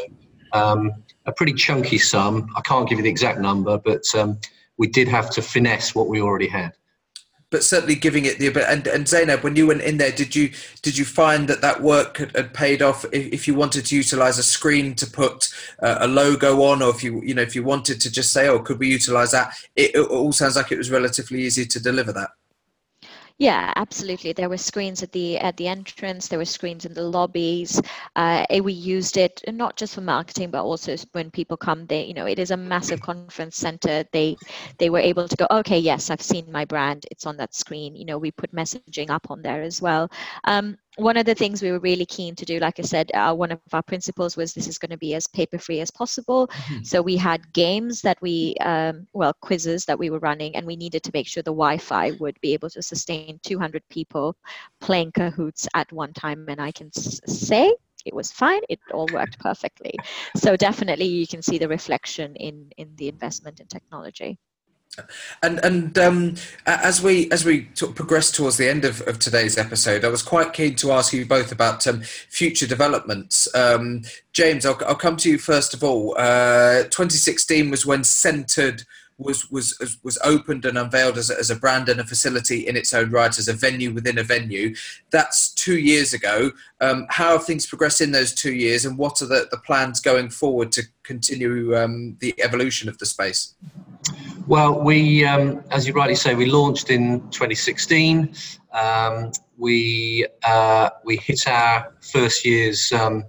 um, 0.54 0.92
a 1.26 1.32
pretty 1.32 1.54
chunky 1.54 1.98
sum. 1.98 2.48
I 2.56 2.62
can't 2.62 2.88
give 2.88 2.98
you 2.98 3.04
the 3.04 3.10
exact 3.10 3.40
number, 3.40 3.78
but 3.78 4.04
um, 4.16 4.40
we 4.78 4.88
did 4.88 5.08
have 5.08 5.30
to 5.32 5.42
finesse 5.42 5.94
what 5.94 6.08
we 6.08 6.22
already 6.22 6.48
had 6.48 6.74
but 7.52 7.64
certainly 7.64 7.96
giving 7.96 8.26
it 8.26 8.40
the 8.40 8.48
and 8.70 8.88
and 8.88 9.08
Zainab, 9.08 9.44
when 9.44 9.56
you 9.56 9.68
went 9.68 9.82
in 9.82 9.98
there, 9.98 10.12
did 10.12 10.36
you 10.36 10.52
did 10.82 10.98
you 10.98 11.06
find 11.06 11.48
that 11.50 11.62
that 11.62 11.82
work 11.82 12.18
had, 12.18 12.36
had 12.36 12.54
paid 12.54 12.82
off? 12.82 13.06
If, 13.12 13.34
if, 13.34 13.48
you 13.48 13.54
wanted 13.54 13.86
to 13.88 13.96
utilize 13.96 14.40
a 14.40 14.44
screen 14.44 14.96
to 14.96 15.06
put 15.06 15.54
uh, 15.84 15.98
a 16.00 16.08
logo 16.08 16.64
on, 16.64 16.82
or 16.82 16.90
if 16.90 17.04
you 17.04 17.22
you 17.22 17.36
know 17.36 17.42
if 17.42 17.54
you 17.54 17.64
wanted 17.64 18.00
to 18.02 18.12
just 18.12 18.32
say, 18.32 18.48
oh, 18.48 18.60
could 18.60 18.80
we 18.80 18.88
utilize 18.88 19.32
that? 19.32 19.54
It, 19.76 19.92
it 19.94 20.00
all 20.00 20.32
sounds 20.32 20.56
like 20.56 20.72
it 20.72 20.78
was 20.78 20.90
relatively 20.90 21.42
easy 21.42 21.66
to 21.66 21.80
deliver 21.80 22.14
that. 22.14 22.32
Yeah, 23.42 23.74
absolutely. 23.76 24.34
There 24.34 24.50
were 24.50 24.58
screens 24.58 25.02
at 25.04 25.14
the 25.14 25.40
at 25.40 25.58
the 25.58 25.68
entrance. 25.68 26.28
There 26.28 26.38
were 26.38 26.46
screens 26.46 26.86
in 26.86 26.94
the 26.94 27.02
lobbies. 27.02 27.82
Uh, 28.16 28.46
we 28.64 28.74
used 28.74 29.18
it 29.18 29.42
not 29.48 29.78
just 29.78 29.96
for 29.96 30.02
marketing, 30.02 30.52
but 30.52 30.64
also 30.64 30.96
when 31.14 31.32
people 31.32 31.58
come. 31.58 31.88
They, 31.88 32.04
you 32.06 32.14
know, 32.14 32.28
it 32.28 32.40
is 32.40 32.52
a 32.52 32.58
massive 32.58 33.02
conference 33.02 33.58
center. 33.58 33.94
They 34.14 34.38
they 34.78 34.90
were 34.92 35.00
able 35.00 35.28
to 35.28 35.36
go. 35.36 35.48
Okay, 35.50 35.80
yes, 35.80 36.12
I've 36.12 36.22
seen 36.22 36.52
my 36.52 36.66
brand. 36.66 37.06
It's 37.10 37.26
on 37.26 37.38
that 37.38 37.56
screen. 37.56 37.96
You 37.96 38.06
know, 38.06 38.20
we 38.20 38.32
put 38.32 38.54
messaging 38.54 39.10
up 39.10 39.32
on 39.32 39.42
there 39.42 39.64
as 39.64 39.82
well. 39.82 40.12
Um, 40.44 40.78
one 41.02 41.18
of 41.18 41.26
the 41.26 41.36
things 41.36 41.62
we 41.62 41.72
were 41.72 41.80
really 41.80 42.06
keen 42.06 42.36
to 42.36 42.46
do, 42.46 42.60
like 42.60 42.80
I 42.80 42.84
said, 42.84 43.12
uh, 43.14 43.34
one 43.36 43.52
of 43.52 43.62
our 43.66 43.72
principles 43.72 44.28
was 44.28 44.54
this 44.54 44.68
is 44.68 44.68
going 44.68 44.80
to 44.80 44.88
be 44.88 45.04
as 45.06 45.18
paper 45.18 45.50
free 45.50 45.72
as 45.72 45.92
possible. 45.92 46.48
Mm-hmm. 46.48 46.84
So 46.84 47.02
we 47.02 47.18
had 47.18 47.54
games 47.54 48.02
that 48.02 48.18
we, 48.22 48.56
um, 48.62 49.08
well, 49.14 49.34
quizzes 49.42 49.86
that 49.86 50.00
we 50.00 50.10
were 50.10 50.20
running, 50.20 50.56
and 50.56 50.66
we 50.66 50.76
needed 50.76 51.04
to 51.04 51.12
make 51.14 51.28
sure 51.28 51.44
the 51.44 51.52
Wi 51.52 51.78
Fi 51.78 52.12
would 52.12 52.40
be 52.42 52.54
able 52.54 52.70
to 52.72 52.82
sustain 52.82 53.40
200 53.44 53.84
people 53.90 54.36
playing 54.80 55.12
Kahoots 55.12 55.68
at 55.74 55.92
one 55.92 56.14
time. 56.14 56.46
And 56.48 56.62
I 56.62 56.72
can 56.72 56.88
s- 56.96 57.22
say 57.26 57.74
it 58.06 58.16
was 58.16 58.32
fine 58.32 58.62
it 58.70 58.80
all 58.92 59.10
worked 59.10 59.38
perfectly 59.40 60.02
so 60.36 60.56
definitely 60.58 61.06
you 61.06 61.28
can 61.28 61.42
see 61.42 61.58
the 61.60 61.68
reflection 61.68 62.36
in 62.36 62.70
in 62.78 62.96
the 62.96 63.08
investment 63.08 63.60
in 63.60 63.68
technology 63.68 64.40
and 65.44 65.60
and 65.64 65.98
um, 65.98 66.36
as 66.66 67.02
we 67.02 67.30
as 67.32 67.46
we 67.46 67.62
progress 67.96 68.32
towards 68.32 68.58
the 68.58 68.70
end 68.70 68.86
of, 68.86 69.02
of 69.08 69.20
today's 69.20 69.58
episode, 69.58 70.06
I 70.06 70.10
was 70.10 70.24
quite 70.24 70.54
keen 70.54 70.76
to 70.76 70.92
ask 70.92 71.14
you 71.14 71.26
both 71.26 71.52
about 71.52 71.86
um, 71.88 72.02
future 72.02 72.68
developments. 72.68 73.54
Um, 73.56 74.04
James, 74.34 74.66
I'll, 74.66 74.80
I'll 74.88 74.96
come 74.96 75.18
to 75.18 75.30
you 75.30 75.38
first 75.38 75.74
of 75.74 75.84
all. 75.84 76.16
Uh, 76.18 76.84
2016 76.84 77.70
was 77.70 77.86
when 77.86 78.04
Centred 78.04 78.84
was 79.22 79.50
was 79.52 79.98
was 80.04 80.18
opened 80.24 80.66
and 80.66 80.78
unveiled 80.78 81.18
as 81.18 81.30
a, 81.30 81.38
as 81.38 81.50
a 81.50 81.56
brand 81.56 81.90
and 81.90 82.00
a 82.00 82.04
facility 82.04 82.68
in 82.68 82.76
its 82.76 82.94
own 82.94 83.12
right, 83.12 83.38
as 83.38 83.48
a 83.48 83.54
venue 83.54 83.94
within 83.94 84.18
a 84.18 84.24
venue. 84.24 84.76
That's 85.12 85.50
two 85.54 85.78
years 85.78 86.14
ago. 86.14 86.52
Um, 86.80 87.08
how 87.10 87.34
have 87.34 87.46
things 87.46 87.66
progressed 87.66 88.02
in 88.02 88.12
those 88.12 88.34
two 88.34 88.54
years, 88.54 88.86
and 88.86 88.98
what 88.98 89.22
are 89.22 89.28
the, 89.28 89.48
the 89.52 89.58
plans 89.58 90.00
going 90.00 90.30
forward 90.30 90.72
to 90.74 90.84
continue 91.04 91.76
um, 91.78 92.18
the 92.20 92.34
evolution 92.42 92.90
of 92.90 92.98
the 92.98 93.06
space? 93.06 93.56
Well, 94.48 94.82
we, 94.82 95.24
um, 95.26 95.64
as 95.70 95.88
you 95.88 95.94
rightly 95.94 96.16
say, 96.16 96.36
we 96.36 96.48
launched 96.48 96.90
in 96.90 97.22
2016. 97.30 98.34
Um, 98.74 99.32
we 99.58 100.26
uh, 100.44 100.90
we 101.06 101.18
hit 101.18 101.48
our 101.48 101.94
first 102.02 102.46
year's 102.46 102.92
um, 102.92 103.26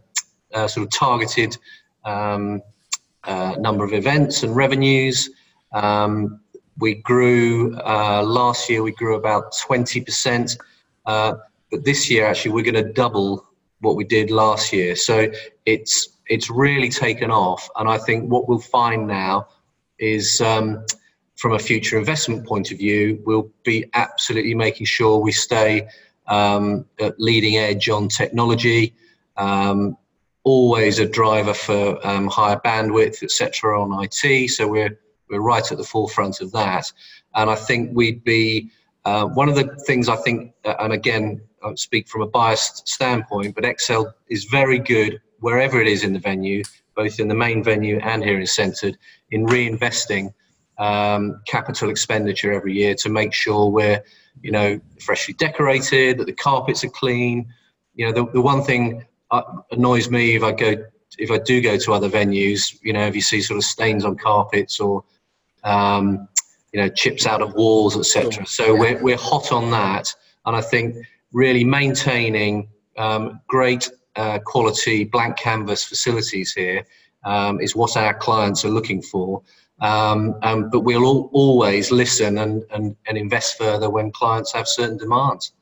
uh, 0.55 0.67
sort 0.67 0.85
of 0.85 0.91
targeted 0.91 1.57
um, 2.05 2.63
uh, 3.25 3.57
number 3.59 3.85
of 3.85 3.93
events 3.93 4.43
and 4.43 4.57
revenues. 4.57 5.31
Um, 5.73 6.41
we 6.79 6.95
grew 6.95 7.77
uh, 7.79 8.23
last 8.23 8.69
year. 8.69 8.83
We 8.83 8.93
grew 8.93 9.17
about 9.17 9.53
20%, 9.53 10.59
uh, 11.07 11.35
but 11.71 11.85
this 11.85 12.11
year 12.11 12.27
actually 12.27 12.53
we're 12.53 12.65
going 12.65 12.87
to 12.87 12.93
double 12.93 13.47
what 13.81 13.97
we 13.97 14.05
did 14.05 14.31
last 14.31 14.73
year. 14.73 14.97
So 14.97 15.31
it's 15.67 16.09
it's 16.27 16.49
really 16.49 16.89
taken 16.89 17.31
off. 17.31 17.69
And 17.77 17.89
I 17.89 17.99
think 17.99 18.31
what 18.31 18.49
we'll 18.49 18.61
find 18.61 19.07
now 19.07 19.49
is, 19.99 20.41
um, 20.41 20.85
from 21.37 21.53
a 21.55 21.59
future 21.59 21.99
investment 21.99 22.47
point 22.47 22.71
of 22.71 22.79
view, 22.79 23.21
we'll 23.27 23.51
be 23.65 23.85
absolutely 23.95 24.55
making 24.55 24.87
sure 24.87 25.19
we 25.19 25.33
stay 25.33 25.89
um, 26.29 26.87
at 27.01 27.19
leading 27.19 27.57
edge 27.57 27.89
on 27.89 28.09
technology. 28.09 28.95
Um, 29.37 29.97
always 30.45 30.99
a 30.99 31.07
driver 31.07 31.55
for 31.55 32.05
um, 32.07 32.29
higher 32.29 32.61
bandwidth, 32.65 33.23
etc. 33.23 33.81
on 33.81 34.05
IT. 34.05 34.51
So 34.51 34.69
we're 34.69 34.99
we're 35.33 35.41
right 35.41 35.73
at 35.73 35.79
the 35.79 35.85
forefront 35.85 36.41
of 36.41 36.53
that. 36.53 36.93
And 37.35 37.51
I 37.51 37.55
think 37.57 37.91
we'd 37.95 38.23
be 38.23 38.71
uh, 39.05 39.27
one 39.27 39.49
of 39.49 39.57
the 39.57 39.75
things 39.87 40.09
I 40.09 40.17
think, 40.17 40.53
uh, 40.65 40.75
and 40.79 40.93
again, 40.93 41.41
I 41.65 41.75
speak 41.75 42.07
from 42.09 42.23
a 42.23 42.27
biased 42.27 42.87
standpoint, 42.87 43.55
but 43.55 43.65
Excel 43.65 44.15
is 44.29 44.45
very 44.45 44.79
good 44.79 45.21
wherever 45.41 45.81
it 45.81 45.89
is 45.89 46.05
in 46.05 46.13
the 46.13 46.19
venue, 46.19 46.63
both 46.95 47.19
in 47.19 47.29
the 47.29 47.35
main 47.35 47.65
venue 47.65 47.99
and 47.99 48.23
here 48.23 48.39
in 48.39 48.47
Centred, 48.47 48.97
in 49.31 49.47
reinvesting 49.47 50.33
um, 50.79 51.41
capital 51.47 51.91
expenditure 51.91 52.53
every 52.53 52.75
year 52.75 52.95
to 52.97 53.09
make 53.09 53.33
sure 53.33 53.71
we're, 53.71 54.03
you 54.43 54.53
know, 54.53 54.79
freshly 55.01 55.35
decorated, 55.35 56.19
that 56.19 56.27
the 56.27 56.33
carpets 56.33 56.85
are 56.85 56.89
clean. 56.89 57.47
You 57.95 58.07
know, 58.07 58.13
the, 58.13 58.33
the 58.33 58.41
one 58.41 58.63
thing 58.63 59.07
uh, 59.31 59.43
annoys 59.71 60.11
me 60.11 60.37
if 60.37 60.43
I 60.43 60.53
go 60.53 60.77
if 61.19 61.31
I 61.31 61.39
do 61.39 61.61
go 61.61 61.77
to 61.77 61.93
other 61.93 62.09
venues, 62.09 62.79
you 62.83 62.93
know, 62.93 63.07
if 63.07 63.15
you 63.15 63.21
see 63.21 63.43
sort 63.43 63.59
of 63.59 63.65
stains 63.65 64.05
on 64.05 64.17
carpets 64.17 64.81
or 64.81 65.05
um, 65.65 66.29
you 66.73 66.81
know 66.81 66.89
chips 66.89 67.27
out 67.27 67.43
of 67.43 67.55
walls, 67.55 67.97
etc. 67.97 68.47
So 68.47 68.75
we're 68.75 69.03
we're 69.03 69.17
hot 69.17 69.53
on 69.53 69.71
that, 69.71 70.13
and 70.47 70.57
I 70.57 70.61
think 70.61 70.97
really 71.33 71.65
maintaining 71.65 72.69
um, 72.99 73.41
great 73.47 73.91
uh, 74.17 74.39
quality 74.45 75.05
blank 75.05 75.37
canvas 75.37 75.85
facilities 75.85 76.53
here 76.53 76.85
um, 77.25 77.61
is 77.61 77.75
what 77.75 77.97
our 77.97 78.15
clients 78.15 78.65
are 78.65 78.71
looking 78.71 79.03
for. 79.03 79.43
Um, 79.81 80.37
um, 80.43 80.71
but 80.71 80.81
we'll 80.81 81.05
all, 81.05 81.31
always 81.33 81.91
listen 81.91 82.39
and, 82.39 82.63
and, 82.71 82.95
and 83.07 83.19
invest 83.19 83.59
further 83.59 83.91
when 83.91 84.13
clients 84.13 84.53
have 84.53 84.69
certain 84.69 84.97
demands. 84.97 85.53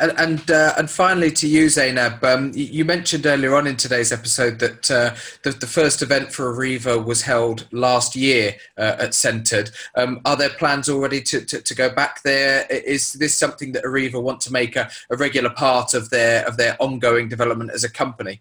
And 0.00 0.12
and, 0.18 0.50
uh, 0.50 0.74
and 0.78 0.90
finally, 0.90 1.30
to 1.32 1.48
you, 1.48 1.68
Zainab, 1.68 2.22
um, 2.24 2.52
you 2.54 2.84
mentioned 2.84 3.26
earlier 3.26 3.54
on 3.54 3.66
in 3.66 3.76
today's 3.76 4.12
episode 4.12 4.58
that 4.60 4.90
uh, 4.90 5.14
the, 5.42 5.50
the, 5.50 5.66
first 5.66 6.02
event 6.02 6.32
for 6.32 6.54
Arriva 6.54 7.04
was 7.04 7.22
held 7.22 7.66
last 7.72 8.16
year 8.16 8.54
uh, 8.78 8.96
at 8.98 9.14
Centred. 9.14 9.70
Um, 9.94 10.20
are 10.24 10.36
there 10.36 10.50
plans 10.50 10.88
already 10.88 11.20
to, 11.22 11.44
to, 11.44 11.60
to, 11.60 11.74
go 11.74 11.90
back 11.90 12.22
there? 12.22 12.66
Is 12.70 13.12
this 13.14 13.34
something 13.34 13.72
that 13.72 13.84
Arriva 13.84 14.22
want 14.22 14.40
to 14.42 14.52
make 14.52 14.76
a, 14.76 14.90
a 15.10 15.16
regular 15.16 15.50
part 15.50 15.94
of 15.94 16.10
their 16.10 16.46
of 16.46 16.56
their 16.56 16.76
ongoing 16.80 17.28
development 17.28 17.70
as 17.70 17.84
a 17.84 17.90
company? 17.90 18.40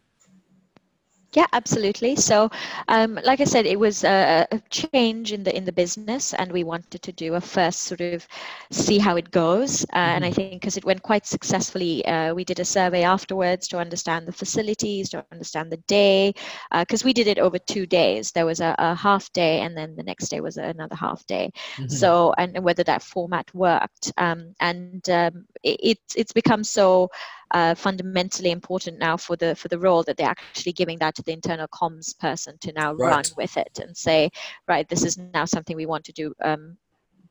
Yeah, 1.38 1.46
absolutely. 1.54 2.16
So, 2.16 2.50
um, 2.88 3.20
like 3.24 3.42
I 3.42 3.44
said, 3.44 3.68
it 3.68 3.80
was 3.80 4.04
a, 4.04 4.48
a, 4.52 4.60
change 4.72 5.34
in 5.34 5.44
the 5.44 5.56
in 5.56 5.66
the 5.66 5.72
business, 5.72 6.34
and 6.34 6.52
we 6.52 6.64
wanted 6.64 7.04
to 7.04 7.12
do 7.12 7.36
a 7.36 7.42
first 7.42 7.82
sort 7.82 8.02
of 8.02 8.28
see 8.72 8.98
how 8.98 9.18
it 9.18 9.30
goes. 9.30 9.84
Uh, 9.84 9.86
mm-hmm. 9.86 10.16
And 10.16 10.26
I 10.26 10.32
think 10.32 10.54
because 10.54 10.78
it 10.78 10.84
went 10.84 11.04
quite 11.04 11.28
successfully, 11.28 12.04
uh, 12.08 12.34
we 12.34 12.44
did 12.44 12.60
a 12.60 12.66
survey 12.66 13.04
afterwards 13.04 13.68
to 13.68 13.78
understand 13.78 14.26
the 14.28 14.32
facilities, 14.32 15.10
to 15.10 15.24
understand 15.32 15.72
the 15.72 15.84
day, 15.86 16.34
because 16.74 17.04
uh, 17.04 17.06
we 17.06 17.14
did 17.14 17.28
it 17.28 17.38
over 17.38 17.60
two 17.60 17.86
days. 17.86 18.32
There 18.32 18.48
was 18.48 18.60
a, 18.60 18.74
a, 18.80 18.96
half 18.96 19.32
day, 19.32 19.62
and 19.62 19.78
then 19.78 19.96
the 19.96 20.02
next 20.02 20.30
day 20.30 20.42
was 20.42 20.58
another 20.58 20.96
half 20.96 21.24
day. 21.28 21.52
Mm-hmm. 21.76 21.90
So, 21.90 22.34
and, 22.40 22.56
and, 22.56 22.66
whether 22.66 22.84
that 22.86 23.04
format 23.04 23.54
worked, 23.54 24.12
um, 24.18 24.56
and 24.60 25.08
um, 25.12 25.46
it, 25.62 26.00
it's 26.16 26.34
become 26.34 26.64
so 26.64 27.12
uh, 27.52 27.76
fundamentally 27.76 28.52
important 28.52 29.00
now 29.00 29.18
for 29.18 29.36
the 29.36 29.56
for 29.56 29.68
the 29.68 29.80
role 29.80 30.04
that 30.04 30.18
they're 30.18 30.30
actually 30.30 30.74
giving 30.74 30.98
that 31.00 31.16
to 31.16 31.24
the 31.24 31.32
internal 31.32 31.68
comms 31.68 32.18
person 32.20 32.58
to 32.60 32.72
now 32.74 32.94
right. 32.94 33.10
run 33.10 33.24
with 33.38 33.56
it 33.58 33.80
and 33.82 33.96
say, 33.96 34.30
right, 34.68 34.88
this 34.90 35.04
is 35.04 35.18
now 35.18 35.46
something 35.46 35.76
we 35.76 35.86
want 35.86 36.04
to 36.04 36.12
do 36.12 36.34
um, 36.44 36.78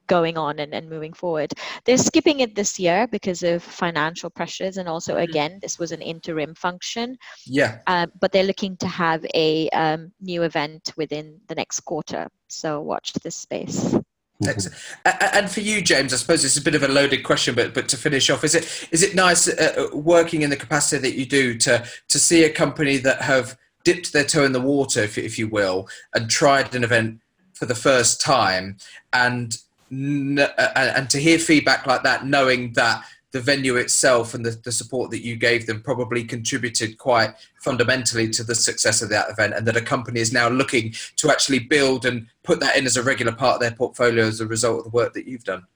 going 0.07 0.39
on 0.39 0.59
and, 0.61 0.75
and 0.75 0.89
moving 0.89 1.13
forward. 1.13 1.53
They're 1.85 1.99
skipping 1.99 2.41
it 2.41 2.55
this 2.55 2.79
year 2.79 3.07
because 3.07 3.43
of 3.43 3.63
financial 3.63 4.31
pressures, 4.31 4.77
and 4.77 4.89
also 4.89 5.15
mm-hmm. 5.15 5.31
again, 5.31 5.59
this 5.61 5.79
was 5.79 5.93
an 5.93 6.03
interim 6.03 6.55
function. 6.55 7.17
Yeah. 7.45 7.79
Uh, 7.87 8.07
but 8.21 8.33
they're 8.33 8.45
looking 8.45 8.77
to 8.79 8.89
have 8.89 9.25
a 9.35 9.69
um, 9.71 10.13
new 10.21 10.43
event 10.43 10.93
within 10.97 11.41
the 11.49 11.55
next 11.55 11.81
quarter. 11.81 12.29
So 12.49 12.81
watch 12.81 13.13
this 13.15 13.37
space. 13.37 13.97
And 14.45 15.51
for 15.51 15.61
you, 15.61 15.81
James, 15.81 16.13
I 16.13 16.17
suppose 16.17 16.45
it's 16.45 16.59
a 16.59 16.63
bit 16.63 16.75
of 16.75 16.83
a 16.83 16.89
loaded 16.89 17.25
question, 17.25 17.55
but 17.55 17.73
but 17.73 17.89
to 17.89 17.97
finish 17.97 18.29
off, 18.29 18.45
is 18.45 18.55
it 18.55 18.89
is 18.91 19.03
it 19.03 19.15
nice 19.15 19.49
uh, 19.49 19.89
uh, 19.93 19.97
working 19.97 20.43
in 20.43 20.51
the 20.51 20.57
capacity 20.57 21.01
that 21.09 21.19
you 21.19 21.25
do 21.25 21.57
to 21.59 21.87
to 22.09 22.19
see 22.19 22.45
a 22.45 22.51
company 22.51 22.99
that 22.99 23.23
have 23.23 23.57
dipped 23.85 24.13
their 24.13 24.25
toe 24.25 24.45
in 24.45 24.53
the 24.53 24.61
water, 24.61 25.03
if, 25.03 25.17
if 25.17 25.39
you 25.39 25.49
will, 25.49 25.89
and 26.15 26.29
tried 26.29 26.75
an 26.75 26.85
event 26.85 27.21
for 27.55 27.65
the 27.65 27.75
first 27.75 28.21
time, 28.21 28.77
and 29.13 29.57
and 29.91 31.09
to 31.11 31.19
hear 31.19 31.39
feedback 31.39 31.87
like 31.87 32.03
that, 32.03 32.27
knowing 32.27 32.73
that 32.73 33.05
the 33.37 33.43
venue 33.43 33.77
itself 33.77 34.33
and 34.33 34.47
the, 34.47 34.53
the 34.65 34.73
support 34.73 35.11
that 35.11 35.23
you 35.23 35.37
gave 35.37 35.67
them 35.67 35.83
probably 35.83 36.25
contributed 36.25 36.97
quite 36.97 37.35
fundamentally 37.61 38.31
to 38.31 38.43
the 38.43 38.55
success 38.55 39.03
of 39.03 39.11
that 39.11 39.29
event 39.29 39.53
and 39.53 39.67
that 39.67 39.77
a 39.77 39.81
company 39.83 40.21
is 40.21 40.33
now 40.33 40.49
looking 40.49 40.95
to 41.17 41.31
actually 41.31 41.59
build 41.59 42.07
and 42.07 42.27
put 42.45 42.61
that 42.61 42.79
in 42.79 42.87
as 42.87 42.97
a 42.97 43.03
regular 43.03 43.33
part 43.33 43.57
of 43.57 43.61
their 43.61 43.73
portfolio 43.73 44.25
as 44.25 44.41
a 44.41 44.47
result 44.47 44.79
of 44.79 44.85
the 44.85 44.91
work 44.91 45.13
that 45.13 45.27
you've 45.27 45.45
done 45.45 45.67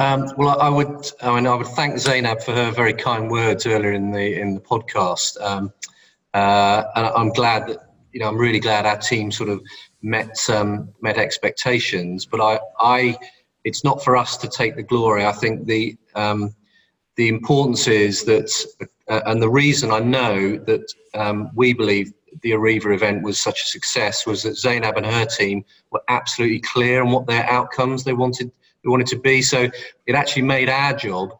um, 0.00 0.32
well, 0.36 0.60
I 0.60 0.68
would. 0.68 1.06
I 1.22 1.36
mean, 1.36 1.46
I 1.46 1.54
would 1.54 1.68
thank 1.68 1.96
Zainab 1.98 2.42
for 2.42 2.52
her 2.52 2.72
very 2.72 2.92
kind 2.92 3.30
words 3.30 3.66
earlier 3.66 3.92
in 3.92 4.10
the 4.10 4.40
in 4.40 4.52
the 4.52 4.60
podcast, 4.60 5.40
um, 5.40 5.72
uh, 6.34 6.82
and 6.96 7.06
I'm 7.06 7.28
glad 7.28 7.68
that 7.68 7.78
you 8.12 8.18
know. 8.18 8.26
I'm 8.26 8.36
really 8.36 8.58
glad 8.58 8.84
our 8.84 8.98
team 8.98 9.30
sort 9.30 9.48
of 9.48 9.62
met 10.02 10.36
um, 10.50 10.88
met 11.02 11.18
expectations. 11.18 12.26
But 12.26 12.40
I, 12.40 12.58
I 12.80 13.16
it's 13.66 13.82
not 13.82 14.02
for 14.02 14.16
us 14.16 14.36
to 14.38 14.48
take 14.48 14.76
the 14.76 14.82
glory. 14.82 15.26
I 15.26 15.32
think 15.32 15.66
the 15.66 15.96
um, 16.14 16.54
the 17.16 17.28
importance 17.28 17.88
is 17.88 18.24
that, 18.24 18.48
uh, 19.08 19.20
and 19.26 19.42
the 19.42 19.50
reason 19.50 19.90
I 19.90 19.98
know 19.98 20.56
that 20.56 20.92
um, 21.14 21.50
we 21.54 21.72
believe 21.72 22.12
the 22.42 22.52
Arriva 22.52 22.94
event 22.94 23.24
was 23.24 23.40
such 23.40 23.62
a 23.62 23.66
success 23.66 24.24
was 24.24 24.42
that 24.44 24.56
Zainab 24.56 24.96
and 24.96 25.06
her 25.06 25.24
team 25.24 25.64
were 25.90 26.02
absolutely 26.08 26.60
clear 26.60 27.02
on 27.02 27.10
what 27.10 27.26
their 27.26 27.44
outcomes 27.50 28.04
they 28.04 28.12
wanted 28.12 28.52
they 28.84 28.88
wanted 28.88 29.08
to 29.08 29.18
be. 29.18 29.42
So 29.42 29.68
it 30.06 30.14
actually 30.14 30.42
made 30.42 30.68
our 30.68 30.94
job 30.94 31.30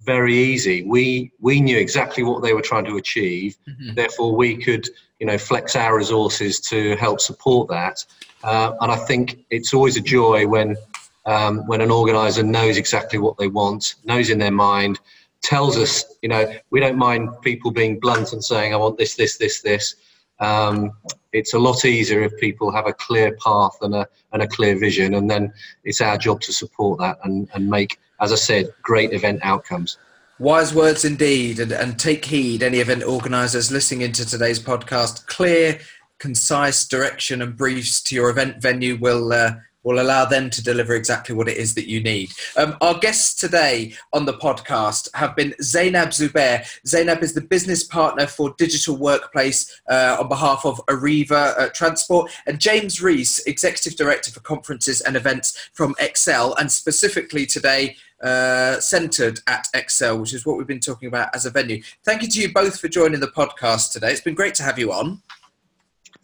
very 0.00 0.34
easy. 0.34 0.84
We 0.84 1.32
we 1.40 1.60
knew 1.60 1.76
exactly 1.76 2.22
what 2.22 2.42
they 2.42 2.54
were 2.54 2.62
trying 2.62 2.86
to 2.86 2.96
achieve. 2.96 3.58
Mm-hmm. 3.68 3.94
Therefore, 3.94 4.34
we 4.34 4.56
could 4.56 4.88
you 5.20 5.26
know 5.26 5.36
flex 5.36 5.76
our 5.76 5.94
resources 5.98 6.60
to 6.60 6.96
help 6.96 7.20
support 7.20 7.68
that. 7.68 8.02
Uh, 8.42 8.72
and 8.80 8.90
I 8.90 8.96
think 8.96 9.44
it's 9.50 9.74
always 9.74 9.98
a 9.98 10.00
joy 10.00 10.46
when 10.46 10.76
um, 11.26 11.66
when 11.66 11.80
an 11.80 11.90
organizer 11.90 12.42
knows 12.42 12.76
exactly 12.76 13.18
what 13.18 13.36
they 13.38 13.48
want, 13.48 13.94
knows 14.04 14.30
in 14.30 14.38
their 14.38 14.50
mind, 14.50 15.00
tells 15.42 15.76
us, 15.76 16.04
you 16.22 16.28
know, 16.28 16.52
we 16.70 16.80
don't 16.80 16.96
mind 16.96 17.28
people 17.42 17.70
being 17.70 18.00
blunt 18.00 18.32
and 18.32 18.42
saying, 18.42 18.72
I 18.72 18.76
want 18.76 18.98
this, 18.98 19.14
this, 19.14 19.36
this, 19.36 19.60
this. 19.60 19.94
Um, 20.40 20.92
it's 21.32 21.54
a 21.54 21.58
lot 21.58 21.84
easier 21.84 22.22
if 22.22 22.36
people 22.38 22.70
have 22.72 22.86
a 22.86 22.92
clear 22.92 23.36
path 23.36 23.76
and 23.82 23.94
a, 23.94 24.06
and 24.32 24.42
a 24.42 24.48
clear 24.48 24.78
vision, 24.78 25.14
and 25.14 25.30
then 25.30 25.52
it's 25.84 26.00
our 26.00 26.18
job 26.18 26.40
to 26.42 26.52
support 26.52 26.98
that 27.00 27.18
and, 27.24 27.48
and 27.54 27.68
make, 27.68 27.98
as 28.20 28.32
I 28.32 28.36
said, 28.36 28.72
great 28.82 29.12
event 29.12 29.40
outcomes. 29.42 29.98
Wise 30.38 30.74
words 30.74 31.04
indeed, 31.04 31.60
and, 31.60 31.70
and 31.72 31.98
take 31.98 32.24
heed, 32.24 32.62
any 32.62 32.78
event 32.78 33.04
organisers 33.04 33.70
listening 33.70 34.00
into 34.00 34.26
today's 34.26 34.58
podcast. 34.58 35.26
Clear, 35.26 35.78
concise 36.18 36.86
direction 36.86 37.40
and 37.40 37.56
briefs 37.56 38.02
to 38.02 38.14
your 38.14 38.30
event 38.30 38.60
venue 38.60 38.96
will 38.96 39.32
uh, 39.32 39.54
will 39.84 40.00
allow 40.00 40.24
them 40.24 40.50
to 40.50 40.62
deliver 40.62 40.94
exactly 40.94 41.34
what 41.34 41.48
it 41.48 41.56
is 41.56 41.74
that 41.74 41.88
you 41.88 42.02
need. 42.02 42.32
Um, 42.56 42.76
our 42.80 42.98
guests 42.98 43.34
today 43.34 43.94
on 44.12 44.24
the 44.24 44.34
podcast 44.34 45.08
have 45.14 45.36
been 45.36 45.54
Zainab 45.62 46.08
Zubair. 46.08 46.66
Zainab 46.86 47.22
is 47.22 47.34
the 47.34 47.40
business 47.40 47.84
partner 47.84 48.26
for 48.26 48.54
Digital 48.58 48.96
Workplace 48.96 49.80
uh, 49.88 50.16
on 50.18 50.28
behalf 50.28 50.64
of 50.64 50.80
Arriva 50.86 51.58
uh, 51.58 51.68
Transport, 51.68 52.30
and 52.46 52.58
James 52.58 53.00
Rees, 53.00 53.42
Executive 53.46 53.96
Director 53.96 54.32
for 54.32 54.40
Conferences 54.40 55.00
and 55.02 55.16
Events 55.16 55.70
from 55.72 55.94
ExCeL, 55.94 56.54
and 56.58 56.70
specifically 56.70 57.46
today, 57.46 57.96
uh, 58.22 58.80
Centred 58.80 59.40
at 59.46 59.66
ExCeL, 59.74 60.18
which 60.18 60.32
is 60.32 60.46
what 60.46 60.56
we've 60.56 60.66
been 60.66 60.80
talking 60.80 61.08
about 61.08 61.34
as 61.34 61.44
a 61.44 61.50
venue. 61.50 61.82
Thank 62.04 62.22
you 62.22 62.28
to 62.28 62.40
you 62.40 62.52
both 62.52 62.80
for 62.80 62.88
joining 62.88 63.20
the 63.20 63.26
podcast 63.28 63.92
today. 63.92 64.10
It's 64.10 64.20
been 64.20 64.34
great 64.34 64.54
to 64.54 64.62
have 64.62 64.78
you 64.78 64.92
on. 64.92 65.20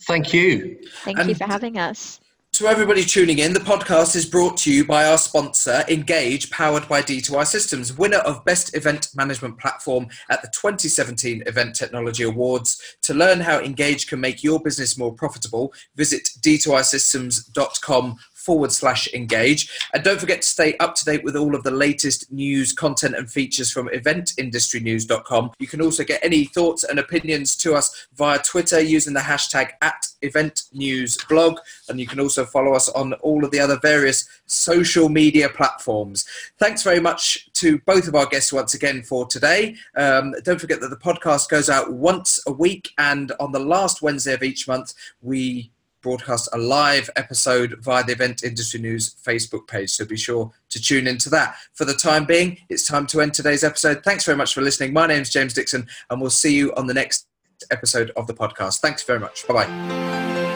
Thank 0.07 0.33
you. 0.33 0.79
Thank 1.05 1.18
and 1.18 1.29
you 1.29 1.35
for 1.35 1.44
having 1.44 1.79
us. 1.79 2.20
To 2.61 2.68
everybody 2.68 3.07
tuning 3.07 3.38
in, 3.38 3.55
the 3.55 3.61
podcast 3.61 4.14
is 4.14 4.27
brought 4.27 4.59
to 4.59 4.70
you 4.70 4.85
by 4.85 5.07
our 5.07 5.16
sponsor, 5.16 5.83
Engage, 5.88 6.51
powered 6.51 6.87
by 6.90 7.01
D2I 7.01 7.46
Systems, 7.46 7.96
winner 7.96 8.18
of 8.18 8.44
Best 8.44 8.77
Event 8.77 9.09
Management 9.16 9.59
Platform 9.59 10.07
at 10.29 10.42
the 10.42 10.49
2017 10.49 11.44
Event 11.46 11.75
Technology 11.75 12.25
Awards. 12.25 12.99
To 13.01 13.14
learn 13.14 13.40
how 13.40 13.61
Engage 13.61 14.09
can 14.09 14.20
make 14.20 14.44
your 14.44 14.61
business 14.61 14.99
more 14.99 15.11
profitable, 15.11 15.72
visit 15.97 16.28
d2isystems.com 16.43 18.16
forward 18.41 18.72
slash 18.72 19.12
engage. 19.12 19.70
And 19.93 20.03
don't 20.03 20.20
forget 20.20 20.43
to 20.43 20.49
stay 20.49 20.76
up 20.78 20.95
to 20.97 21.05
date 21.05 21.24
with 21.24 21.36
all 21.36 21.55
of 21.55 21.62
the 21.62 21.70
latest 21.70 22.30
news, 22.32 22.72
content, 22.72 23.14
and 23.14 23.30
features 23.30 23.70
from 23.70 23.88
eventindustrynews.com. 23.88 25.53
You 25.59 25.66
can 25.66 25.82
also 25.82 26.05
get 26.05 26.24
any 26.24 26.45
thoughts 26.47 26.84
and 26.84 26.99
opinions 26.99 27.57
to 27.59 27.74
us 27.74 28.09
via 28.14 28.38
Twitter 28.38 28.80
using 28.80 29.14
the 29.14 29.20
hashtag 29.20 29.70
at 29.82 30.07
eventnewsblog. 30.22 31.57
And 31.88 32.01
you 32.01 32.07
can 32.07 32.20
also 32.20 32.45
follow 32.45 32.74
us 32.74 32.88
on 32.88 33.12
all 33.14 33.45
of 33.45 33.51
the 33.51 33.61
other 33.61 33.78
various 33.80 34.28
social 34.47 35.09
media 35.09 35.49
platforms. 35.49 36.24
Thanks 36.59 36.82
very 36.82 37.01
much 37.01 37.53
to 37.55 37.78
both 37.80 38.09
of 38.09 38.14
our 38.14 38.26
guests 38.26 38.53
once 38.53 38.74
again 38.74 39.03
for 39.03 39.26
today. 39.26 39.76
Um, 39.97 40.34
don't 40.45 40.61
forget 40.61 40.80
that 40.80 40.88
the 40.91 40.97
podcast 40.97 41.49
goes 41.49 41.68
out 41.68 41.93
once 41.93 42.41
a 42.47 42.53
week, 42.53 42.91
and 42.99 43.32
on 43.38 43.53
the 43.53 43.59
last 43.59 44.03
Wednesday 44.03 44.34
of 44.34 44.43
each 44.43 44.66
month, 44.66 44.95
we 45.22 45.70
broadcast 46.03 46.48
a 46.53 46.59
live 46.59 47.11
episode 47.16 47.76
via 47.80 48.05
the 48.05 48.12
Event 48.12 48.42
Industry 48.42 48.80
News 48.80 49.14
Facebook 49.24 49.66
page. 49.66 49.90
So 49.90 50.05
be 50.05 50.16
sure 50.16 50.51
to 50.70 50.80
tune 50.80 51.07
into 51.07 51.30
that. 51.30 51.57
For 51.74 51.84
the 51.84 51.94
time 51.94 52.24
being, 52.24 52.59
it's 52.68 52.86
time 52.86 53.07
to 53.09 53.20
end 53.20 53.34
today's 53.34 53.64
episode. 53.64 54.03
Thanks 54.05 54.24
very 54.24 54.36
much 54.36 54.55
for 54.55 54.62
listening. 54.62 54.92
My 54.92 55.07
name's 55.07 55.30
James 55.30 55.55
Dixon, 55.55 55.86
and 56.09 56.20
we'll 56.20 56.30
see 56.30 56.55
you 56.55 56.72
on 56.74 56.86
the 56.86 56.94
next 56.94 57.26
episode 57.70 58.11
of 58.16 58.26
the 58.26 58.34
podcast. 58.34 58.80
Thanks 58.80 59.03
very 59.03 59.18
much. 59.18 59.46
Bye 59.46 59.66
bye. 59.66 60.49